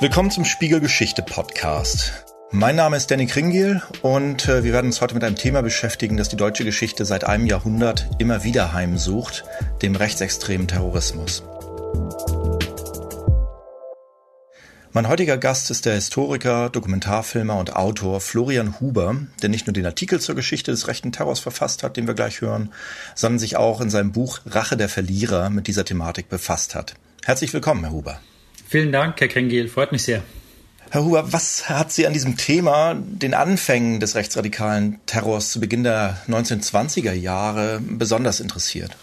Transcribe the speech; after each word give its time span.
Willkommen 0.00 0.30
zum 0.32 0.44
Spiegel 0.44 0.80
Geschichte 0.80 1.22
Podcast. 1.22 2.24
Mein 2.50 2.74
Name 2.74 2.96
ist 2.96 3.10
Danny 3.10 3.26
Kringiel 3.26 3.80
und 4.02 4.48
äh, 4.48 4.64
wir 4.64 4.72
werden 4.72 4.86
uns 4.86 5.00
heute 5.00 5.14
mit 5.14 5.22
einem 5.22 5.36
Thema 5.36 5.62
beschäftigen, 5.62 6.16
das 6.16 6.28
die 6.28 6.36
deutsche 6.36 6.64
Geschichte 6.64 7.04
seit 7.04 7.24
einem 7.24 7.46
Jahrhundert 7.46 8.08
immer 8.18 8.42
wieder 8.42 8.72
heimsucht, 8.72 9.44
dem 9.82 9.94
rechtsextremen 9.94 10.66
Terrorismus. 10.66 11.44
Mein 14.92 15.08
heutiger 15.08 15.38
Gast 15.38 15.70
ist 15.70 15.86
der 15.86 15.94
Historiker, 15.94 16.70
Dokumentarfilmer 16.70 17.56
und 17.56 17.74
Autor 17.76 18.20
Florian 18.20 18.80
Huber, 18.80 19.16
der 19.42 19.48
nicht 19.48 19.66
nur 19.66 19.74
den 19.74 19.86
Artikel 19.86 20.20
zur 20.20 20.34
Geschichte 20.34 20.72
des 20.72 20.88
rechten 20.88 21.12
Terrors 21.12 21.40
verfasst 21.40 21.84
hat, 21.84 21.96
den 21.96 22.08
wir 22.08 22.14
gleich 22.14 22.40
hören, 22.40 22.72
sondern 23.14 23.38
sich 23.38 23.56
auch 23.56 23.80
in 23.80 23.90
seinem 23.90 24.12
Buch 24.12 24.40
Rache 24.44 24.76
der 24.76 24.88
Verlierer 24.88 25.50
mit 25.50 25.68
dieser 25.68 25.84
Thematik 25.84 26.28
befasst 26.28 26.74
hat. 26.74 26.94
Herzlich 27.24 27.52
willkommen, 27.52 27.84
Herr 27.84 27.92
Huber. 27.92 28.20
Vielen 28.74 28.90
Dank, 28.90 29.20
Herr 29.20 29.28
Krengel, 29.28 29.68
freut 29.68 29.92
mich 29.92 30.02
sehr. 30.02 30.24
Herr 30.90 31.04
Huber, 31.04 31.32
was 31.32 31.68
hat 31.68 31.92
Sie 31.92 32.08
an 32.08 32.12
diesem 32.12 32.36
Thema, 32.36 32.94
den 33.00 33.32
Anfängen 33.32 34.00
des 34.00 34.16
rechtsradikalen 34.16 34.98
Terrors 35.06 35.52
zu 35.52 35.60
Beginn 35.60 35.84
der 35.84 36.20
1920er 36.26 37.12
Jahre, 37.12 37.80
besonders 37.80 38.40
interessiert? 38.40 38.96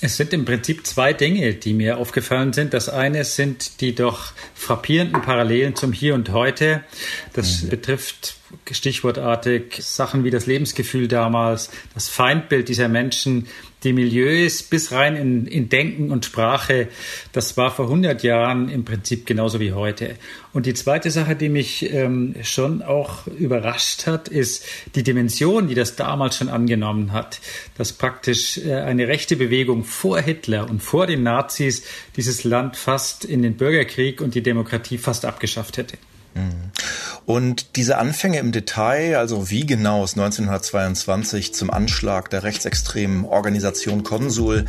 Es 0.00 0.16
sind 0.16 0.32
im 0.32 0.44
Prinzip 0.44 0.84
zwei 0.84 1.12
Dinge, 1.12 1.54
die 1.54 1.74
mir 1.74 1.98
aufgefallen 1.98 2.52
sind. 2.52 2.74
Das 2.74 2.88
eine 2.88 3.22
sind 3.22 3.80
die 3.80 3.94
doch 3.94 4.32
frappierenden 4.52 5.22
Parallelen 5.22 5.76
zum 5.76 5.92
Hier 5.92 6.16
und 6.16 6.32
Heute. 6.32 6.82
Das 7.34 7.62
mhm. 7.62 7.68
betrifft 7.68 8.34
stichwortartig 8.68 9.76
Sachen 9.78 10.24
wie 10.24 10.30
das 10.30 10.46
Lebensgefühl 10.46 11.06
damals, 11.06 11.70
das 11.94 12.08
Feindbild 12.08 12.68
dieser 12.68 12.88
Menschen, 12.88 13.46
die 13.84 13.92
Milieus 13.92 14.62
bis 14.62 14.92
rein 14.92 15.16
in, 15.16 15.46
in 15.46 15.68
Denken 15.68 16.10
und 16.10 16.24
Sprache, 16.24 16.88
das 17.32 17.56
war 17.56 17.70
vor 17.70 17.86
100 17.86 18.22
Jahren 18.22 18.68
im 18.68 18.84
Prinzip 18.84 19.26
genauso 19.26 19.60
wie 19.60 19.72
heute. 19.72 20.16
Und 20.52 20.66
die 20.66 20.74
zweite 20.74 21.10
Sache, 21.10 21.34
die 21.34 21.48
mich 21.48 21.92
ähm, 21.92 22.34
schon 22.42 22.82
auch 22.82 23.26
überrascht 23.26 24.06
hat, 24.06 24.28
ist 24.28 24.64
die 24.94 25.02
Dimension, 25.02 25.68
die 25.68 25.74
das 25.74 25.96
damals 25.96 26.36
schon 26.36 26.48
angenommen 26.48 27.12
hat, 27.12 27.40
dass 27.76 27.92
praktisch 27.92 28.58
äh, 28.58 28.74
eine 28.74 29.08
rechte 29.08 29.36
Bewegung 29.36 29.84
vor 29.84 30.20
Hitler 30.20 30.68
und 30.68 30.82
vor 30.82 31.06
den 31.06 31.22
Nazis 31.22 31.84
dieses 32.16 32.44
Land 32.44 32.76
fast 32.76 33.24
in 33.24 33.42
den 33.42 33.56
Bürgerkrieg 33.56 34.20
und 34.20 34.34
die 34.34 34.42
Demokratie 34.42 34.98
fast 34.98 35.24
abgeschafft 35.24 35.78
hätte. 35.78 35.96
Mhm. 36.34 36.72
Und 37.24 37.76
diese 37.76 37.98
Anfänge 37.98 38.38
im 38.38 38.50
Detail, 38.50 39.16
also 39.16 39.48
wie 39.48 39.64
genau 39.64 40.02
es 40.02 40.14
1922 40.14 41.54
zum 41.54 41.70
Anschlag 41.70 42.30
der 42.30 42.42
rechtsextremen 42.42 43.24
Organisation 43.24 44.02
Konsul 44.02 44.66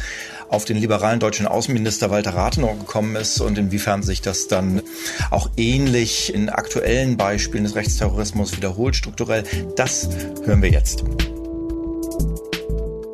auf 0.49 0.65
den 0.65 0.77
liberalen 0.77 1.19
deutschen 1.19 1.47
Außenminister 1.47 2.11
Walter 2.11 2.35
Rathenau 2.35 2.75
gekommen 2.75 3.15
ist 3.15 3.41
und 3.41 3.57
inwiefern 3.57 4.03
sich 4.03 4.21
das 4.21 4.47
dann 4.47 4.83
auch 5.31 5.49
ähnlich 5.57 6.33
in 6.33 6.49
aktuellen 6.49 7.17
Beispielen 7.17 7.63
des 7.63 7.75
Rechtsterrorismus 7.75 8.55
wiederholt 8.55 8.95
strukturell, 8.95 9.43
das 9.75 10.07
hören 10.45 10.61
wir 10.61 10.69
jetzt. 10.69 11.03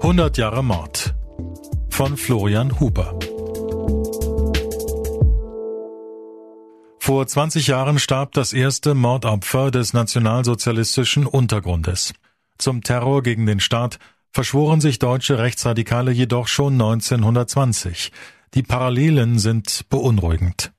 100 0.02 0.38
Jahre 0.38 0.64
Mord 0.64 1.14
von 1.89 2.17
Florian 2.17 2.80
Huber. 2.80 3.17
Vor 7.09 7.25
20 7.25 7.65
Jahren 7.65 7.97
starb 7.97 8.33
das 8.33 8.53
erste 8.53 8.93
Mordopfer 8.93 9.71
des 9.71 9.93
nationalsozialistischen 9.93 11.25
Untergrundes. 11.25 12.13
Zum 12.59 12.83
Terror 12.83 13.23
gegen 13.23 13.47
den 13.47 13.59
Staat 13.59 13.97
verschworen 14.31 14.79
sich 14.79 14.99
deutsche 14.99 15.39
Rechtsradikale 15.39 16.11
jedoch 16.11 16.47
schon 16.47 16.73
1920. 16.73 18.11
Die 18.53 18.61
Parallelen 18.61 19.39
sind 19.39 19.89
beunruhigend. 19.89 20.71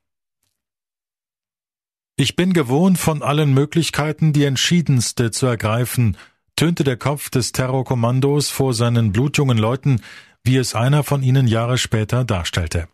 Ich 2.15 2.37
bin 2.37 2.53
gewohnt, 2.53 2.99
von 2.99 3.25
allen 3.25 3.53
Möglichkeiten 3.53 4.33
die 4.33 4.45
entschiedenste 4.45 5.33
zu 5.33 5.47
ergreifen, 5.47 6.17
tönte 6.55 6.85
der 6.85 6.97
Kopf 6.97 7.31
des 7.31 7.51
Terrorkommandos 7.51 8.51
vor 8.51 8.73
seinen 8.73 9.11
blutjungen 9.11 9.59
Leuten, 9.59 10.01
wie 10.45 10.59
es 10.59 10.77
einer 10.77 11.03
von 11.03 11.25
ihnen 11.25 11.49
Jahre 11.49 11.77
später 11.77 12.25
darstellte. 12.25 12.87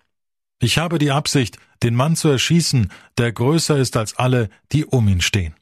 Ich 0.59 0.79
habe 0.79 0.99
die 0.99 1.11
Absicht, 1.11 1.59
den 1.83 1.95
Mann 1.95 2.17
zu 2.17 2.29
erschießen, 2.29 2.91
der 3.19 3.33
größer 3.33 3.77
ist 3.77 3.97
als 3.97 4.17
alle, 4.17 4.49
die 4.73 4.85
um 4.87 5.07
ihn 5.09 5.21
stehen. 5.21 5.55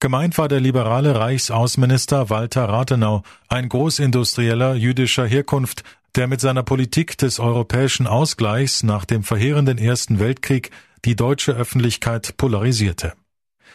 Gemeint 0.00 0.38
war 0.38 0.48
der 0.48 0.60
liberale 0.60 1.18
Reichsaußenminister 1.18 2.30
Walter 2.30 2.68
Rathenau, 2.68 3.24
ein 3.48 3.68
Großindustrieller 3.68 4.74
jüdischer 4.74 5.26
Herkunft, 5.26 5.82
der 6.14 6.28
mit 6.28 6.40
seiner 6.40 6.62
Politik 6.62 7.18
des 7.18 7.40
europäischen 7.40 8.06
Ausgleichs 8.06 8.84
nach 8.84 9.04
dem 9.04 9.22
verheerenden 9.22 9.76
Ersten 9.76 10.18
Weltkrieg 10.20 10.70
die 11.04 11.16
deutsche 11.16 11.52
Öffentlichkeit 11.52 12.36
polarisierte. 12.36 13.12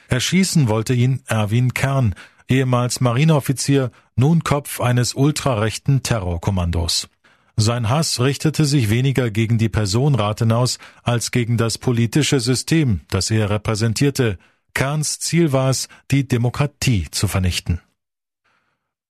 Erschießen 0.07 0.69
wollte 0.69 0.93
ihn 0.93 1.23
Erwin 1.27 1.73
Kern, 1.73 2.15
ehemals 2.47 3.01
Marineoffizier, 3.01 3.91
nun 4.15 4.43
Kopf 4.43 4.79
eines 4.79 5.13
ultrarechten 5.13 6.03
Terrorkommandos. 6.03 7.09
Sein 7.55 7.89
Hass 7.89 8.19
richtete 8.19 8.65
sich 8.65 8.89
weniger 8.89 9.29
gegen 9.29 9.57
die 9.57 9.69
Person 9.69 10.15
Rathenaus 10.15 10.79
als 11.03 11.31
gegen 11.31 11.57
das 11.57 11.77
politische 11.77 12.39
System, 12.39 13.01
das 13.09 13.29
er 13.29 13.49
repräsentierte. 13.49 14.39
Kerns 14.73 15.19
Ziel 15.19 15.51
war 15.51 15.69
es, 15.69 15.87
die 16.09 16.27
Demokratie 16.27 17.07
zu 17.11 17.27
vernichten. 17.27 17.79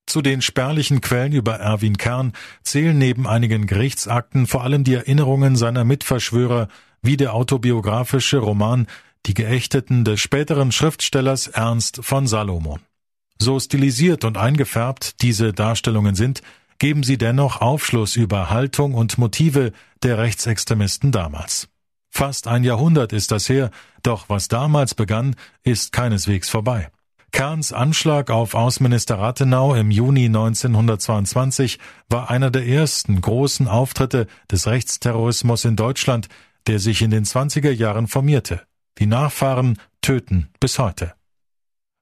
Zu 0.06 0.20
den 0.20 0.42
spärlichen 0.42 1.00
Quellen 1.00 1.32
über 1.32 1.54
Erwin 1.54 1.96
Kern 1.96 2.32
zählen 2.62 2.96
neben 2.96 3.26
einigen 3.26 3.66
Gerichtsakten 3.66 4.46
vor 4.46 4.62
allem 4.62 4.84
die 4.84 4.94
Erinnerungen 4.94 5.56
seiner 5.56 5.84
Mitverschwörer 5.84 6.68
wie 7.00 7.16
der 7.16 7.34
autobiografische 7.34 8.38
Roman 8.38 8.86
Die 9.26 9.32
Geächteten 9.32 10.04
des 10.04 10.20
späteren 10.20 10.70
Schriftstellers 10.70 11.46
Ernst 11.46 12.00
von 12.02 12.26
Salomon. 12.26 12.80
So 13.38 13.58
stilisiert 13.58 14.24
und 14.24 14.36
eingefärbt 14.36 15.22
diese 15.22 15.54
Darstellungen 15.54 16.14
sind, 16.14 16.42
geben 16.78 17.02
sie 17.02 17.18
dennoch 17.18 17.60
Aufschluss 17.60 18.16
über 18.16 18.50
Haltung 18.50 18.94
und 18.94 19.18
Motive 19.18 19.72
der 20.02 20.18
Rechtsextremisten 20.18 21.12
damals. 21.12 21.68
Fast 22.10 22.46
ein 22.46 22.62
Jahrhundert 22.62 23.12
ist 23.12 23.32
das 23.32 23.48
her, 23.48 23.70
doch 24.02 24.28
was 24.28 24.48
damals 24.48 24.94
begann, 24.94 25.34
ist 25.62 25.92
keineswegs 25.92 26.48
vorbei. 26.48 26.90
Kerns 27.32 27.72
Anschlag 27.72 28.30
auf 28.30 28.54
Außenminister 28.54 29.18
Rathenau 29.18 29.74
im 29.74 29.90
Juni 29.90 30.26
1922 30.26 31.80
war 32.08 32.30
einer 32.30 32.52
der 32.52 32.64
ersten 32.64 33.20
großen 33.20 33.66
Auftritte 33.66 34.28
des 34.48 34.68
Rechtsterrorismus 34.68 35.64
in 35.64 35.74
Deutschland, 35.74 36.28
der 36.68 36.78
sich 36.78 37.02
in 37.02 37.10
den 37.10 37.24
20er 37.24 37.72
Jahren 37.72 38.06
formierte. 38.06 38.62
Die 38.98 39.06
Nachfahren 39.06 39.80
töten 40.00 40.48
bis 40.60 40.78
heute. 40.78 41.14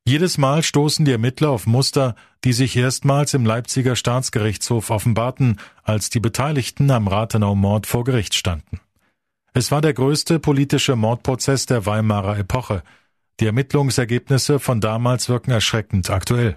Jedes 0.05 0.37
Mal 0.37 0.65
stoßen 0.65 1.05
die 1.05 1.13
Ermittler 1.13 1.51
auf 1.51 1.67
Muster, 1.67 2.17
die 2.43 2.53
sich 2.53 2.77
erstmals 2.77 3.35
im 3.35 3.47
Leipziger 3.47 3.95
Staatsgerichtshof 3.95 4.91
offenbarten, 4.91 5.61
als 5.85 6.11
die 6.11 6.19
Beteiligten 6.19 6.91
am 6.91 7.07
Rathenau-Mord 7.07 7.87
vor 7.87 8.03
Gericht 8.03 8.35
standen. 8.35 8.81
Es 9.55 9.71
war 9.71 9.81
der 9.81 9.95
größte 9.95 10.41
politische 10.41 10.97
Mordprozess 10.97 11.67
der 11.67 11.87
Weimarer 11.87 12.39
Epoche. 12.39 12.83
Die 13.39 13.47
Ermittlungsergebnisse 13.47 14.59
von 14.59 14.81
damals 14.81 15.29
wirken 15.29 15.53
erschreckend 15.53 16.11
aktuell. 16.11 16.57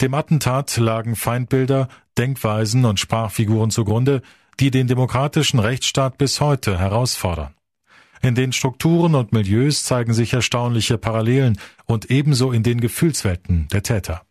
Dem 0.00 0.12
Attentat 0.12 0.76
lagen 0.76 1.16
Feindbilder, 1.16 1.88
Denkweisen 2.18 2.84
und 2.84 3.00
Sprachfiguren 3.00 3.70
zugrunde, 3.70 4.20
die 4.60 4.70
den 4.70 4.86
demokratischen 4.86 5.60
Rechtsstaat 5.60 6.18
bis 6.18 6.40
heute 6.40 6.78
herausfordern. 6.78 7.54
In 8.22 8.36
den 8.36 8.52
Strukturen 8.52 9.16
und 9.16 9.32
Milieus 9.32 9.82
zeigen 9.82 10.14
sich 10.14 10.32
erstaunliche 10.32 10.96
Parallelen 10.96 11.58
und 11.86 12.10
ebenso 12.10 12.52
in 12.52 12.62
den 12.62 12.80
Gefühlswelten 12.80 13.66
der 13.72 13.82
Täter. 13.82 14.22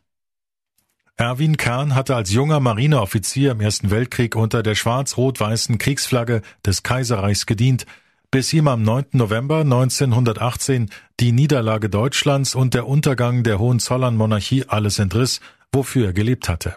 Erwin 1.17 1.57
Kahn 1.57 1.93
hatte 1.93 2.15
als 2.15 2.31
junger 2.31 2.61
Marineoffizier 2.61 3.51
im 3.51 3.59
Ersten 3.59 3.91
Weltkrieg 3.91 4.35
unter 4.35 4.63
der 4.63 4.75
schwarz-rot-weißen 4.75 5.77
Kriegsflagge 5.77 6.41
des 6.65 6.83
Kaiserreichs 6.83 7.45
gedient, 7.45 7.85
bis 8.31 8.53
ihm 8.53 8.69
am 8.69 8.81
9. 8.81 9.07
November 9.11 9.59
1918 9.59 10.89
die 11.19 11.33
Niederlage 11.33 11.89
Deutschlands 11.89 12.55
und 12.55 12.73
der 12.73 12.87
Untergang 12.87 13.43
der 13.43 13.59
Hohenzollern-Monarchie 13.59 14.65
alles 14.69 14.99
entriss, 14.99 15.41
wofür 15.73 16.07
er 16.07 16.13
gelebt 16.13 16.47
hatte. 16.47 16.75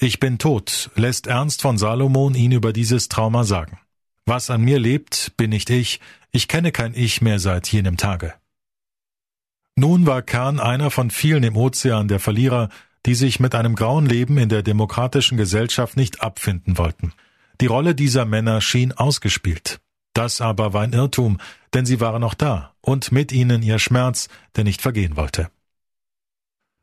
Ich 0.00 0.18
bin 0.18 0.38
tot, 0.38 0.90
lässt 0.96 1.28
Ernst 1.28 1.62
von 1.62 1.78
Salomon 1.78 2.34
ihn 2.34 2.52
über 2.52 2.72
dieses 2.72 3.08
Trauma 3.08 3.44
sagen. 3.44 3.78
Was 4.26 4.50
an 4.50 4.60
mir 4.60 4.78
lebt, 4.78 5.32
bin 5.38 5.50
nicht 5.50 5.70
ich, 5.70 6.00
ich 6.32 6.48
kenne 6.48 6.72
kein 6.72 6.94
Ich 6.94 7.20
mehr 7.20 7.38
seit 7.38 7.70
jenem 7.72 7.96
Tage. 7.96 8.34
Nun 9.76 10.06
war 10.06 10.22
Kahn 10.22 10.58
einer 10.58 10.90
von 10.90 11.10
vielen 11.10 11.44
im 11.44 11.56
Ozean 11.56 12.08
der 12.08 12.20
Verlierer, 12.20 12.68
die 13.06 13.14
sich 13.14 13.40
mit 13.40 13.54
einem 13.54 13.74
grauen 13.76 14.06
Leben 14.06 14.36
in 14.38 14.48
der 14.48 14.62
demokratischen 14.62 15.38
Gesellschaft 15.38 15.96
nicht 15.96 16.20
abfinden 16.20 16.78
wollten. 16.78 17.12
Die 17.60 17.66
Rolle 17.66 17.94
dieser 17.94 18.24
Männer 18.24 18.60
schien 18.60 18.92
ausgespielt. 18.92 19.80
Das 20.14 20.40
aber 20.40 20.72
war 20.72 20.82
ein 20.82 20.92
Irrtum, 20.92 21.38
denn 21.74 21.86
sie 21.86 22.00
waren 22.00 22.20
noch 22.20 22.34
da, 22.34 22.74
und 22.80 23.12
mit 23.12 23.30
ihnen 23.30 23.62
ihr 23.62 23.78
Schmerz, 23.78 24.28
der 24.56 24.64
nicht 24.64 24.82
vergehen 24.82 25.16
wollte. 25.16 25.48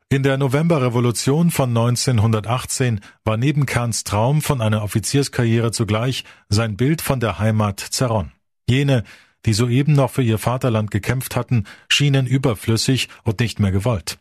In 0.08 0.22
der 0.22 0.38
Novemberrevolution 0.38 1.50
von 1.50 1.70
1918 1.70 3.00
war 3.24 3.36
neben 3.36 3.66
Kahns 3.66 4.04
Traum 4.04 4.40
von 4.40 4.60
einer 4.60 4.82
Offizierskarriere 4.82 5.72
zugleich 5.72 6.24
sein 6.48 6.76
Bild 6.76 7.02
von 7.02 7.20
der 7.20 7.38
Heimat 7.40 7.80
zerronnen. 7.80 8.32
Jene, 8.68 9.02
die 9.46 9.54
soeben 9.54 9.94
noch 9.94 10.10
für 10.10 10.22
ihr 10.22 10.38
Vaterland 10.38 10.90
gekämpft 10.90 11.36
hatten, 11.36 11.64
schienen 11.88 12.26
überflüssig 12.26 13.08
und 13.22 13.40
nicht 13.40 13.60
mehr 13.60 13.72
gewollt. 13.72 14.18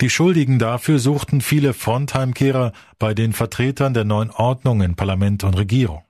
Die 0.00 0.10
Schuldigen 0.10 0.58
dafür 0.58 0.98
suchten 0.98 1.40
viele 1.40 1.72
Frontheimkehrer 1.72 2.72
bei 2.98 3.14
den 3.14 3.32
Vertretern 3.32 3.94
der 3.94 4.04
neuen 4.04 4.30
Ordnung 4.30 4.82
in 4.82 4.94
Parlament 4.94 5.42
und 5.42 5.54
Regierung. 5.54 6.02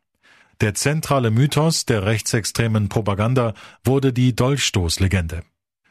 Der 0.61 0.75
zentrale 0.75 1.31
Mythos 1.31 1.87
der 1.87 2.05
rechtsextremen 2.05 2.89
Propaganda 2.89 3.55
wurde 3.85 4.13
die 4.13 4.35
Dolchstoßlegende. 4.35 5.43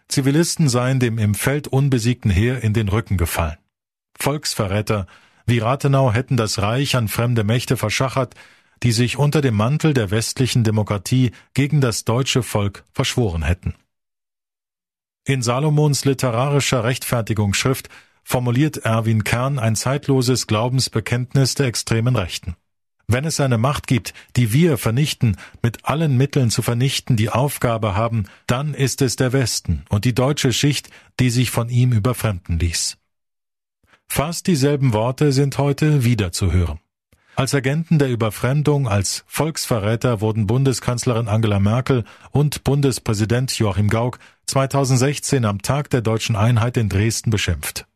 Zivilisten 0.07 0.69
seien 0.69 0.99
dem 0.99 1.17
im 1.17 1.35
Feld 1.35 1.67
unbesiegten 1.67 2.29
Heer 2.29 2.63
in 2.63 2.73
den 2.73 2.89
Rücken 2.89 3.17
gefallen. 3.17 3.57
Volksverräter 4.17 5.07
wie 5.45 5.59
Rathenau 5.59 6.11
hätten 6.11 6.37
das 6.37 6.61
Reich 6.61 6.95
an 6.95 7.07
fremde 7.07 7.43
Mächte 7.43 7.77
verschachert, 7.77 8.33
die 8.83 8.91
sich 8.91 9.17
unter 9.17 9.41
dem 9.41 9.55
Mantel 9.55 9.93
der 9.93 10.11
westlichen 10.11 10.63
Demokratie 10.63 11.31
gegen 11.53 11.81
das 11.81 12.05
deutsche 12.05 12.43
Volk 12.43 12.83
verschworen 12.91 13.43
hätten. 13.43 13.75
In 15.25 15.41
Salomons 15.41 16.05
literarischer 16.05 16.83
Rechtfertigungsschrift 16.83 17.89
formuliert 18.23 18.77
Erwin 18.77 19.23
Kern 19.23 19.59
ein 19.59 19.75
zeitloses 19.75 20.47
Glaubensbekenntnis 20.47 21.55
der 21.55 21.67
extremen 21.67 22.15
Rechten. 22.15 22.55
Wenn 23.07 23.25
es 23.25 23.39
eine 23.39 23.57
Macht 23.57 23.87
gibt, 23.87 24.13
die 24.35 24.51
wir 24.51 24.77
vernichten, 24.77 25.37
mit 25.61 25.85
allen 25.85 26.17
Mitteln 26.17 26.49
zu 26.49 26.61
vernichten, 26.61 27.15
die 27.15 27.29
Aufgabe 27.29 27.95
haben, 27.95 28.25
dann 28.47 28.73
ist 28.73 29.01
es 29.01 29.15
der 29.15 29.31
Westen 29.31 29.85
und 29.89 30.05
die 30.05 30.15
deutsche 30.15 30.53
Schicht, 30.53 30.89
die 31.19 31.29
sich 31.29 31.51
von 31.51 31.69
ihm 31.69 31.91
überfremden 31.91 32.57
ließ. 32.57 32.97
Fast 34.07 34.47
dieselben 34.47 34.93
Worte 34.93 35.31
sind 35.31 35.57
heute 35.57 36.03
wieder 36.03 36.31
zu 36.31 36.51
hören. 36.51 36.79
Als 37.37 37.53
Agenten 37.53 37.99
der 37.99 38.09
Überfremdung, 38.09 38.87
als 38.87 39.25
Volksverräter 39.27 40.21
wurden 40.21 40.47
Bundeskanzlerin 40.47 41.27
Angela 41.27 41.59
Merkel 41.59 42.05
und 42.31 42.63
Bundespräsident 42.63 43.51
Joachim 43.59 43.89
Gauck 43.89 44.19
2016 44.45 45.43
am 45.43 45.61
Tag 45.61 45.89
der 45.89 45.99
deutschen 45.99 46.37
Einheit 46.37 46.77
in 46.77 46.87
Dresden 46.87 47.31
beschimpft. 47.31 47.87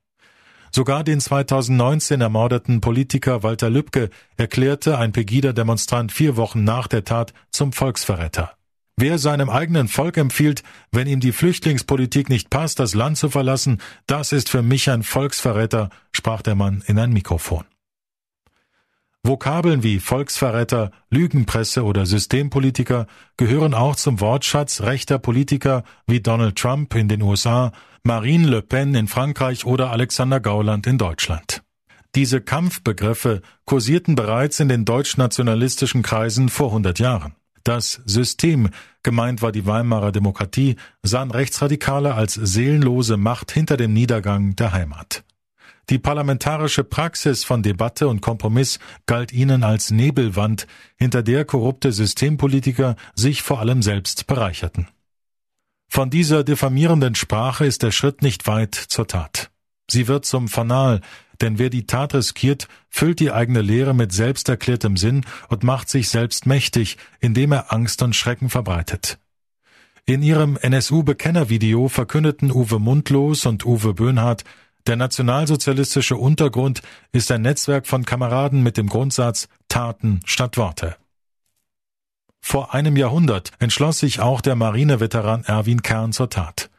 Sogar 0.71 1.05
den 1.05 1.21
2019 1.21 2.19
ermordeten 2.19 2.81
Politiker 2.81 3.41
Walter 3.41 3.69
Lübcke 3.69 4.09
erklärte 4.35 4.97
ein 4.97 5.13
Pegida-Demonstrant 5.13 6.11
vier 6.11 6.35
Wochen 6.35 6.65
nach 6.65 6.87
der 6.87 7.05
Tat 7.05 7.33
zum 7.49 7.71
Volksverräter. 7.71 8.51
Wer 8.97 9.19
seinem 9.19 9.49
eigenen 9.49 9.87
Volk 9.87 10.17
empfiehlt, 10.17 10.63
wenn 10.91 11.07
ihm 11.07 11.21
die 11.21 11.31
Flüchtlingspolitik 11.31 12.27
nicht 12.27 12.49
passt, 12.49 12.77
das 12.79 12.93
Land 12.93 13.17
zu 13.17 13.29
verlassen, 13.29 13.79
das 14.05 14.33
ist 14.33 14.49
für 14.49 14.61
mich 14.61 14.89
ein 14.89 15.03
Volksverräter, 15.03 15.89
sprach 16.11 16.41
der 16.41 16.55
Mann 16.55 16.83
in 16.85 16.99
ein 16.99 17.13
Mikrofon. 17.13 17.63
Vokabeln 19.23 19.83
wie 19.83 19.99
Volksverräter, 19.99 20.91
Lügenpresse 21.09 21.83
oder 21.83 22.05
Systempolitiker 22.05 23.05
gehören 23.35 23.73
auch 23.73 23.95
zum 23.97 24.21
Wortschatz 24.21 24.81
rechter 24.81 25.19
Politiker 25.19 25.83
wie 26.07 26.21
Donald 26.21 26.55
Trump 26.55 26.95
in 26.95 27.09
den 27.09 27.21
USA, 27.21 27.73
Marine 28.03 28.47
Le 28.47 28.61
Pen 28.61 28.95
in 28.95 29.09
Frankreich 29.09 29.65
oder 29.65 29.91
Alexander 29.91 30.39
Gauland 30.39 30.87
in 30.87 30.97
Deutschland. 30.97 31.61
Diese 32.15 32.39
Kampfbegriffe 32.39 33.41
kursierten 33.65 34.15
bereits 34.15 34.59
in 34.61 34.69
den 34.69 34.85
deutschnationalistischen 34.85 36.01
Kreisen 36.01 36.49
vor 36.49 36.67
100 36.67 36.97
Jahren. 36.97 37.35
Das 37.63 38.01
System, 38.05 38.69
gemeint 39.03 39.41
war 39.41 39.51
die 39.51 39.65
Weimarer 39.65 40.13
Demokratie, 40.13 40.77
sahen 41.03 41.29
Rechtsradikale 41.29 42.15
als 42.15 42.33
seelenlose 42.33 43.17
Macht 43.17 43.51
hinter 43.51 43.75
dem 43.75 43.93
Niedergang 43.93 44.55
der 44.55 44.71
Heimat. 44.71 45.23
Die 45.89 45.97
parlamentarische 45.97 46.83
Praxis 46.83 47.43
von 47.43 47.63
Debatte 47.63 48.07
und 48.07 48.21
Kompromiss 48.21 48.77
galt 49.07 49.33
ihnen 49.33 49.63
als 49.63 49.89
Nebelwand, 49.89 50.67
hinter 50.97 51.23
der 51.23 51.45
korrupte 51.45 51.91
Systempolitiker 51.91 52.95
sich 53.15 53.41
vor 53.41 53.59
allem 53.59 53.81
selbst 53.81 54.27
bereicherten. 54.27 54.87
Von 55.87 56.11
dieser 56.11 56.43
diffamierenden 56.43 57.15
Sprache 57.15 57.65
ist 57.65 57.81
der 57.81 57.91
Schritt 57.91 58.21
nicht 58.21 58.45
weit 58.45 58.75
zur 58.75 59.07
Tat. 59.07 59.49
Sie 59.89 60.07
wird 60.07 60.25
zum 60.25 60.47
Fanal, 60.47 61.01
denn 61.41 61.57
wer 61.57 61.71
die 61.71 61.87
Tat 61.87 62.13
riskiert, 62.13 62.67
füllt 62.89 63.19
die 63.19 63.31
eigene 63.31 63.61
Lehre 63.61 63.95
mit 63.95 64.11
selbsterklärtem 64.11 64.97
Sinn 64.97 65.25
und 65.47 65.63
macht 65.63 65.89
sich 65.89 66.09
selbst 66.09 66.45
mächtig, 66.45 66.97
indem 67.19 67.51
er 67.51 67.73
Angst 67.73 68.03
und 68.03 68.15
Schrecken 68.15 68.49
verbreitet. 68.49 69.17
In 70.05 70.21
ihrem 70.21 70.57
NSU-Bekennervideo 70.57 71.87
verkündeten 71.87 72.51
Uwe 72.51 72.79
Mundlos 72.79 73.47
und 73.47 73.65
Uwe 73.65 73.93
Böhnhardt, 73.95 74.43
der 74.87 74.95
nationalsozialistische 74.95 76.15
Untergrund 76.15 76.81
ist 77.11 77.31
ein 77.31 77.41
Netzwerk 77.41 77.87
von 77.87 78.05
Kameraden 78.05 78.63
mit 78.63 78.77
dem 78.77 78.87
Grundsatz 78.87 79.47
Taten 79.67 80.19
statt 80.25 80.57
Worte. 80.57 80.95
Vor 82.41 82.73
einem 82.73 82.95
Jahrhundert 82.95 83.51
entschloss 83.59 83.99
sich 83.99 84.19
auch 84.19 84.41
der 84.41 84.55
Marineveteran 84.55 85.43
Erwin 85.43 85.81
Kern 85.81 86.13
zur 86.13 86.29
Tat. 86.29 86.69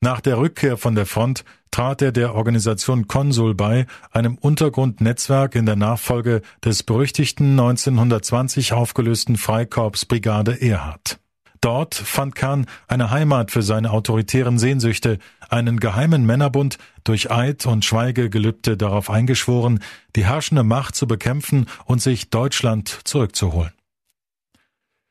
Nach 0.00 0.20
der 0.20 0.38
Rückkehr 0.38 0.76
von 0.76 0.94
der 0.94 1.06
Front 1.06 1.44
trat 1.70 2.02
er 2.02 2.12
der 2.12 2.34
Organisation 2.34 3.08
Konsul 3.08 3.54
bei, 3.54 3.86
einem 4.12 4.36
Untergrundnetzwerk 4.36 5.54
in 5.54 5.66
der 5.66 5.76
Nachfolge 5.76 6.42
des 6.64 6.82
berüchtigten 6.82 7.58
1920 7.58 8.72
aufgelösten 8.72 9.36
Freikorps 9.36 10.04
Brigade 10.04 10.60
Erhard. 10.60 11.18
Dort 11.60 11.94
fand 11.94 12.34
Khan 12.34 12.66
eine 12.86 13.10
Heimat 13.10 13.50
für 13.50 13.62
seine 13.62 13.90
autoritären 13.90 14.58
Sehnsüchte, 14.58 15.18
einen 15.48 15.80
geheimen 15.80 16.24
Männerbund, 16.24 16.78
durch 17.04 17.30
Eid 17.30 17.66
und 17.66 17.84
Schweigegelübde 17.84 18.76
darauf 18.76 19.10
eingeschworen, 19.10 19.80
die 20.14 20.24
herrschende 20.24 20.62
Macht 20.62 20.94
zu 20.94 21.06
bekämpfen 21.06 21.66
und 21.86 22.02
sich 22.02 22.30
Deutschland 22.30 23.00
zurückzuholen. 23.04 23.72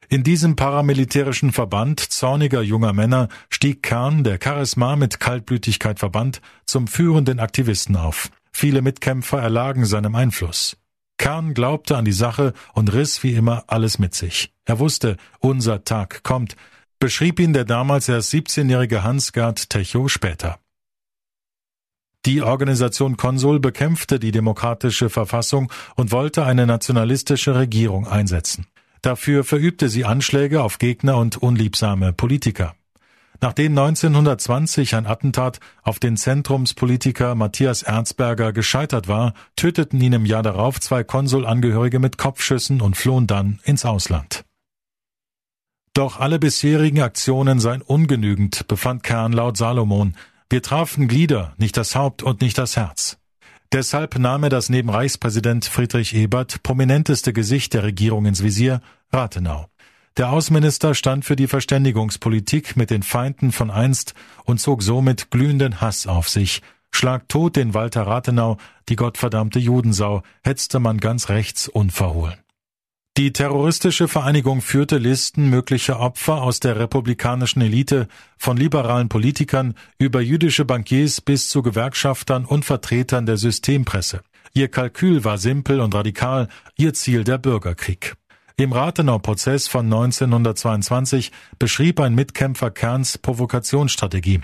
In 0.09 0.23
diesem 0.23 0.55
paramilitärischen 0.55 1.51
Verband 1.51 1.99
zorniger 1.99 2.61
junger 2.61 2.93
Männer 2.93 3.27
stieg 3.49 3.83
Kern, 3.83 4.23
der 4.23 4.39
Charisma 4.41 4.95
mit 4.95 5.19
Kaltblütigkeit 5.19 5.99
verband, 5.99 6.41
zum 6.65 6.87
führenden 6.87 7.39
Aktivisten 7.39 7.97
auf. 7.97 8.29
Viele 8.53 8.81
Mitkämpfer 8.81 9.41
erlagen 9.41 9.85
seinem 9.85 10.15
Einfluss. 10.15 10.77
Kern 11.17 11.53
glaubte 11.53 11.97
an 11.97 12.05
die 12.05 12.11
Sache 12.11 12.53
und 12.73 12.93
riss 12.93 13.23
wie 13.23 13.33
immer 13.33 13.63
alles 13.67 13.99
mit 13.99 14.13
sich. 14.13 14.53
Er 14.65 14.79
wusste, 14.79 15.17
unser 15.39 15.83
Tag 15.83 16.23
kommt, 16.23 16.55
beschrieb 16.99 17.39
ihn 17.39 17.53
der 17.53 17.65
damals 17.65 18.07
erst 18.07 18.33
17-jährige 18.33 19.03
Hans-Gerd 19.03 19.69
Techow 19.69 20.09
später. 20.09 20.59
Die 22.25 22.41
Organisation 22.41 23.15
Konsul 23.15 23.59
bekämpfte 23.59 24.19
die 24.19 24.31
demokratische 24.31 25.09
Verfassung 25.09 25.71
und 25.95 26.11
wollte 26.11 26.45
eine 26.45 26.67
nationalistische 26.67 27.55
Regierung 27.55 28.07
einsetzen. 28.07 28.67
Dafür 29.01 29.43
verübte 29.43 29.89
sie 29.89 30.05
Anschläge 30.05 30.61
auf 30.61 30.79
Gegner 30.79 31.17
und 31.17 31.37
unliebsame 31.37 32.13
Politiker. 32.13 32.75
Nachdem 33.39 33.77
1920 33.77 34.95
ein 34.95 35.05
Attentat 35.05 35.59
auf 35.83 35.99
den 35.99 36.17
Zentrumspolitiker 36.17 37.35
Matthias 37.35 37.83
Erzberger 37.83 38.51
gescheitert 38.51 39.07
war, 39.07 39.33
töteten 39.55 40.01
ihn 40.01 40.13
im 40.13 40.25
Jahr 40.25 40.43
darauf 40.43 40.79
zwei 40.79 41.03
Konsulangehörige 41.03 41.99
mit 41.99 42.17
Kopfschüssen 42.17 42.81
und 42.81 42.97
flohen 42.97 43.27
dann 43.27 43.59
ins 43.63 43.85
Ausland. 43.85 44.43
Doch 45.93 46.19
alle 46.19 46.39
bisherigen 46.39 47.01
Aktionen 47.01 47.59
seien 47.59 47.81
ungenügend, 47.81 48.67
befand 48.67 49.03
Kern 49.03 49.33
laut 49.33 49.57
Salomon. 49.57 50.15
Wir 50.49 50.61
trafen 50.61 51.07
Glieder, 51.07 51.53
nicht 51.57 51.77
das 51.77 51.95
Haupt 51.95 52.23
und 52.23 52.41
nicht 52.41 52.57
das 52.57 52.75
Herz. 52.75 53.17
Deshalb 53.71 54.17
nahm 54.17 54.43
er 54.43 54.49
das 54.49 54.69
neben 54.69 54.89
Reichspräsident 54.89 55.65
Friedrich 55.65 56.13
Ebert 56.15 56.63
prominenteste 56.63 57.33
Gesicht 57.33 57.73
der 57.73 57.83
Regierung 57.83 58.25
ins 58.25 58.41
Visier, 58.41 58.81
Rathenau. 59.11 59.67
Der 60.17 60.31
Außenminister 60.31 60.95
stand 60.95 61.25
für 61.25 61.35
die 61.35 61.45
Verständigungspolitik 61.45 62.75
mit 62.75 62.89
den 62.89 63.03
Feinden 63.03 63.51
von 63.51 63.69
einst 63.69 64.15
und 64.45 64.59
zog 64.59 64.81
somit 64.81 65.29
glühenden 65.29 65.79
Hass 65.79 66.07
auf 66.07 66.27
sich. 66.27 66.63
Schlag 66.91 67.29
tot 67.29 67.55
den 67.55 67.75
Walter 67.75 68.07
Rathenau, 68.07 68.57
die 68.89 68.95
gottverdammte 68.95 69.59
Judensau, 69.59 70.23
hetzte 70.43 70.79
man 70.79 70.97
ganz 70.97 71.29
rechts 71.29 71.67
unverhohlen. 71.67 72.39
Die 73.17 73.31
terroristische 73.31 74.07
Vereinigung 74.07 74.61
führte 74.61 74.97
Listen 74.97 75.51
möglicher 75.51 75.99
Opfer 75.99 76.41
aus 76.41 76.59
der 76.59 76.79
republikanischen 76.79 77.61
Elite, 77.61 78.07
von 78.37 78.57
liberalen 78.57 79.09
Politikern 79.09 79.75
über 79.99 80.21
jüdische 80.21 80.65
Bankiers 80.65 81.21
bis 81.21 81.49
zu 81.49 81.61
Gewerkschaftern 81.61 82.45
und 82.45 82.65
Vertretern 82.65 83.27
der 83.27 83.37
Systempresse. 83.37 84.21
Ihr 84.53 84.69
Kalkül 84.69 85.23
war 85.23 85.37
simpel 85.37 85.79
und 85.79 85.93
radikal, 85.93 86.47
ihr 86.75 86.95
Ziel 86.95 87.23
der 87.23 87.37
Bürgerkrieg. 87.37 88.15
Im 88.59 88.71
Rathenau-Prozess 88.71 89.67
von 89.67 89.85
1922 89.85 91.31
beschrieb 91.59 91.99
ein 91.99 92.15
Mitkämpfer 92.15 92.71
Kerns 92.71 93.19
Provokationsstrategie. 93.19 94.41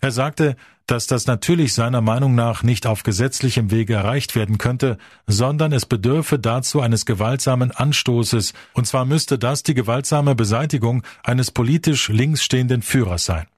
Er 0.00 0.12
sagte, 0.12 0.54
dass 0.86 1.08
das 1.08 1.26
natürlich 1.26 1.74
seiner 1.74 2.00
Meinung 2.00 2.36
nach 2.36 2.62
nicht 2.62 2.86
auf 2.86 3.02
gesetzlichem 3.02 3.72
Wege 3.72 3.94
erreicht 3.94 4.36
werden 4.36 4.58
könnte, 4.58 4.98
sondern 5.26 5.72
es 5.72 5.84
bedürfe 5.84 6.38
dazu 6.38 6.80
eines 6.80 7.06
gewaltsamen 7.06 7.72
Anstoßes, 7.72 8.52
und 8.72 8.86
zwar 8.86 9.04
müsste 9.04 9.36
das 9.36 9.64
die 9.64 9.74
gewaltsame 9.74 10.36
Beseitigung 10.36 11.02
eines 11.24 11.50
politisch 11.50 12.08
links 12.08 12.44
stehenden 12.44 12.82
Führers 12.82 13.24
sein. 13.24 13.48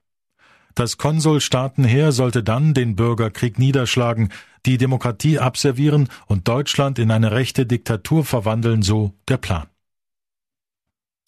Das 0.73 0.97
Konsulstaatenheer 0.97 2.13
sollte 2.13 2.41
dann 2.41 2.73
den 2.73 2.95
Bürgerkrieg 2.95 3.59
niederschlagen, 3.59 4.29
die 4.65 4.79
Demokratie 4.79 5.37
abservieren 5.37 6.09
und 6.25 6.47
Deutschland 6.47 6.97
in 6.97 7.11
eine 7.11 7.31
rechte 7.31 7.67
Diktatur 7.67 8.25
verwandeln, 8.25 8.81
so 8.81 9.13
der 9.27 9.37
Plan. 9.37 9.67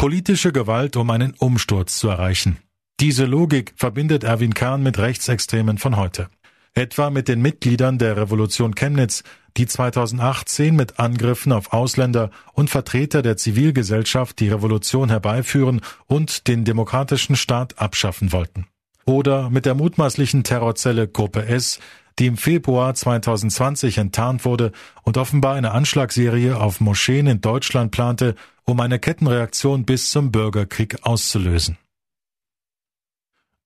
Politische 0.02 0.52
Gewalt, 0.52 0.98
um 0.98 1.12
einen 1.12 1.36
Umsturz 1.38 2.00
zu 2.00 2.10
erreichen. 2.10 2.58
Diese 3.00 3.26
Logik 3.26 3.76
verbindet 3.76 4.24
Erwin 4.24 4.56
Kahn 4.56 4.82
mit 4.82 4.98
Rechtsextremen 4.98 5.78
von 5.78 5.96
heute. 5.96 6.32
Etwa 6.74 7.12
mit 7.12 7.28
den 7.28 7.40
Mitgliedern 7.40 8.00
der 8.00 8.18
Revolution 8.18 8.74
Chemnitz, 8.74 9.22
die 9.58 9.68
2018 9.68 10.76
mit 10.76 10.98
Angriffen 10.98 11.52
auf 11.52 11.72
Ausländer 11.72 12.32
und 12.54 12.72
Vertreter 12.72 13.22
der 13.22 13.38
Zivilgesellschaft 13.38 14.40
die 14.40 14.50
Revolution 14.50 15.10
herbeiführen 15.10 15.82
und 16.08 16.48
den 16.48 16.66
demokratischen 16.66 17.36
Staat 17.36 17.78
abschaffen 17.78 18.32
wollten. 18.32 18.66
Oder 19.06 19.52
mit 19.52 19.68
der 19.68 19.76
mutmaßlichen 19.76 20.44
Terrorzelle 20.44 21.08
Gruppe 21.08 21.46
S, 21.46 21.80
die 22.22 22.28
im 22.28 22.38
Februar 22.38 22.94
2020 22.94 23.98
enttarnt 23.98 24.46
wurde 24.46 24.74
und 25.02 25.18
offenbar 25.18 25.56
eine 25.56 25.72
Anschlagsserie 25.72 26.56
auf 26.56 26.80
Moscheen 26.80 27.26
in 27.26 27.42
Deutschland 27.42 27.90
plante, 27.90 28.36
um 28.64 28.80
eine 28.80 29.00
Kettenreaktion 29.00 29.86
bis 29.86 30.12
zum 30.12 30.32
Bürgerkrieg 30.32 31.00
auszulösen. 31.02 31.80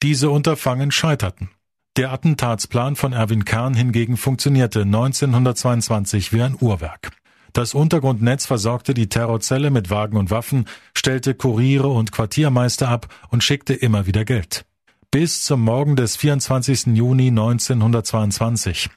Diese 0.02 0.30
Unterfangen 0.30 0.92
scheiterten. 0.92 1.50
Der 1.98 2.14
Attentatsplan 2.14 2.96
von 2.96 3.12
Erwin 3.12 3.44
Kern 3.44 3.74
hingegen 3.74 4.16
funktionierte 4.16 4.84
1922 4.84 6.32
wie 6.32 6.42
ein 6.42 6.56
Uhrwerk. 6.58 7.12
Das 7.52 7.74
Untergrundnetz 7.74 8.46
versorgte 8.46 8.94
die 8.94 9.10
Terrorzelle 9.10 9.70
mit 9.70 9.90
Wagen 9.90 10.16
und 10.16 10.32
Waffen, 10.32 10.66
stellte 10.94 11.36
Kuriere 11.36 11.90
und 11.90 12.14
Quartiermeister 12.14 12.88
ab 12.88 13.14
und 13.30 13.44
schickte 13.44 13.74
immer 13.74 14.06
wieder 14.06 14.24
Geld. 14.24 14.66
Bis 15.18 15.44
zum 15.44 15.62
Morgen 15.62 15.96
des 15.96 16.18
24. 16.18 16.88
Juni 16.88 17.30
1922. 17.30 18.90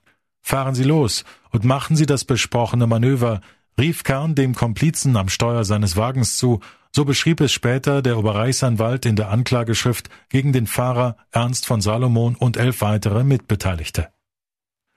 Fahren 0.43 0.75
Sie 0.75 0.83
los 0.83 1.25
und 1.53 1.63
machen 1.63 1.95
Sie 1.95 2.07
das 2.07 2.25
besprochene 2.25 2.89
Manöver, 2.89 3.41
rief 3.79 4.03
Kern 4.03 4.35
dem 4.35 4.57
Komplizen 4.57 5.17
am 5.17 5.29
Steuer 5.29 5.63
seines 5.63 5.97
Wagens 5.97 6.37
zu 6.37 6.59
so 6.91 7.05
beschrieb 7.05 7.41
es 7.41 7.53
später 7.53 8.03
der 8.03 8.19
Oberreichsanwalt 8.19 9.07
in 9.07 9.15
der 9.15 9.31
Anklageschrift 9.31 10.11
gegen 10.29 10.53
den 10.53 10.67
Fahrer 10.67 11.19
Ernst 11.31 11.67
von 11.67 11.81
Salomon 11.81 12.35
und 12.35 12.57
elf 12.57 12.81
weitere 12.81 13.23
Mitbeteiligte. 13.23 14.09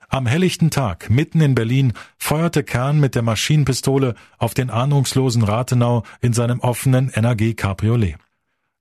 Am 0.08 0.26
helllichten 0.26 0.72
Tag, 0.72 1.08
mitten 1.08 1.40
in 1.40 1.54
Berlin, 1.54 1.92
feuerte 2.18 2.64
Kern 2.64 2.98
mit 2.98 3.14
der 3.14 3.22
Maschinenpistole 3.22 4.16
auf 4.38 4.54
den 4.54 4.70
ahnungslosen 4.70 5.44
Rathenau 5.44 6.02
in 6.20 6.32
seinem 6.32 6.58
offenen 6.58 7.12
NAG 7.14 7.56
Cabriolet. 7.56 8.16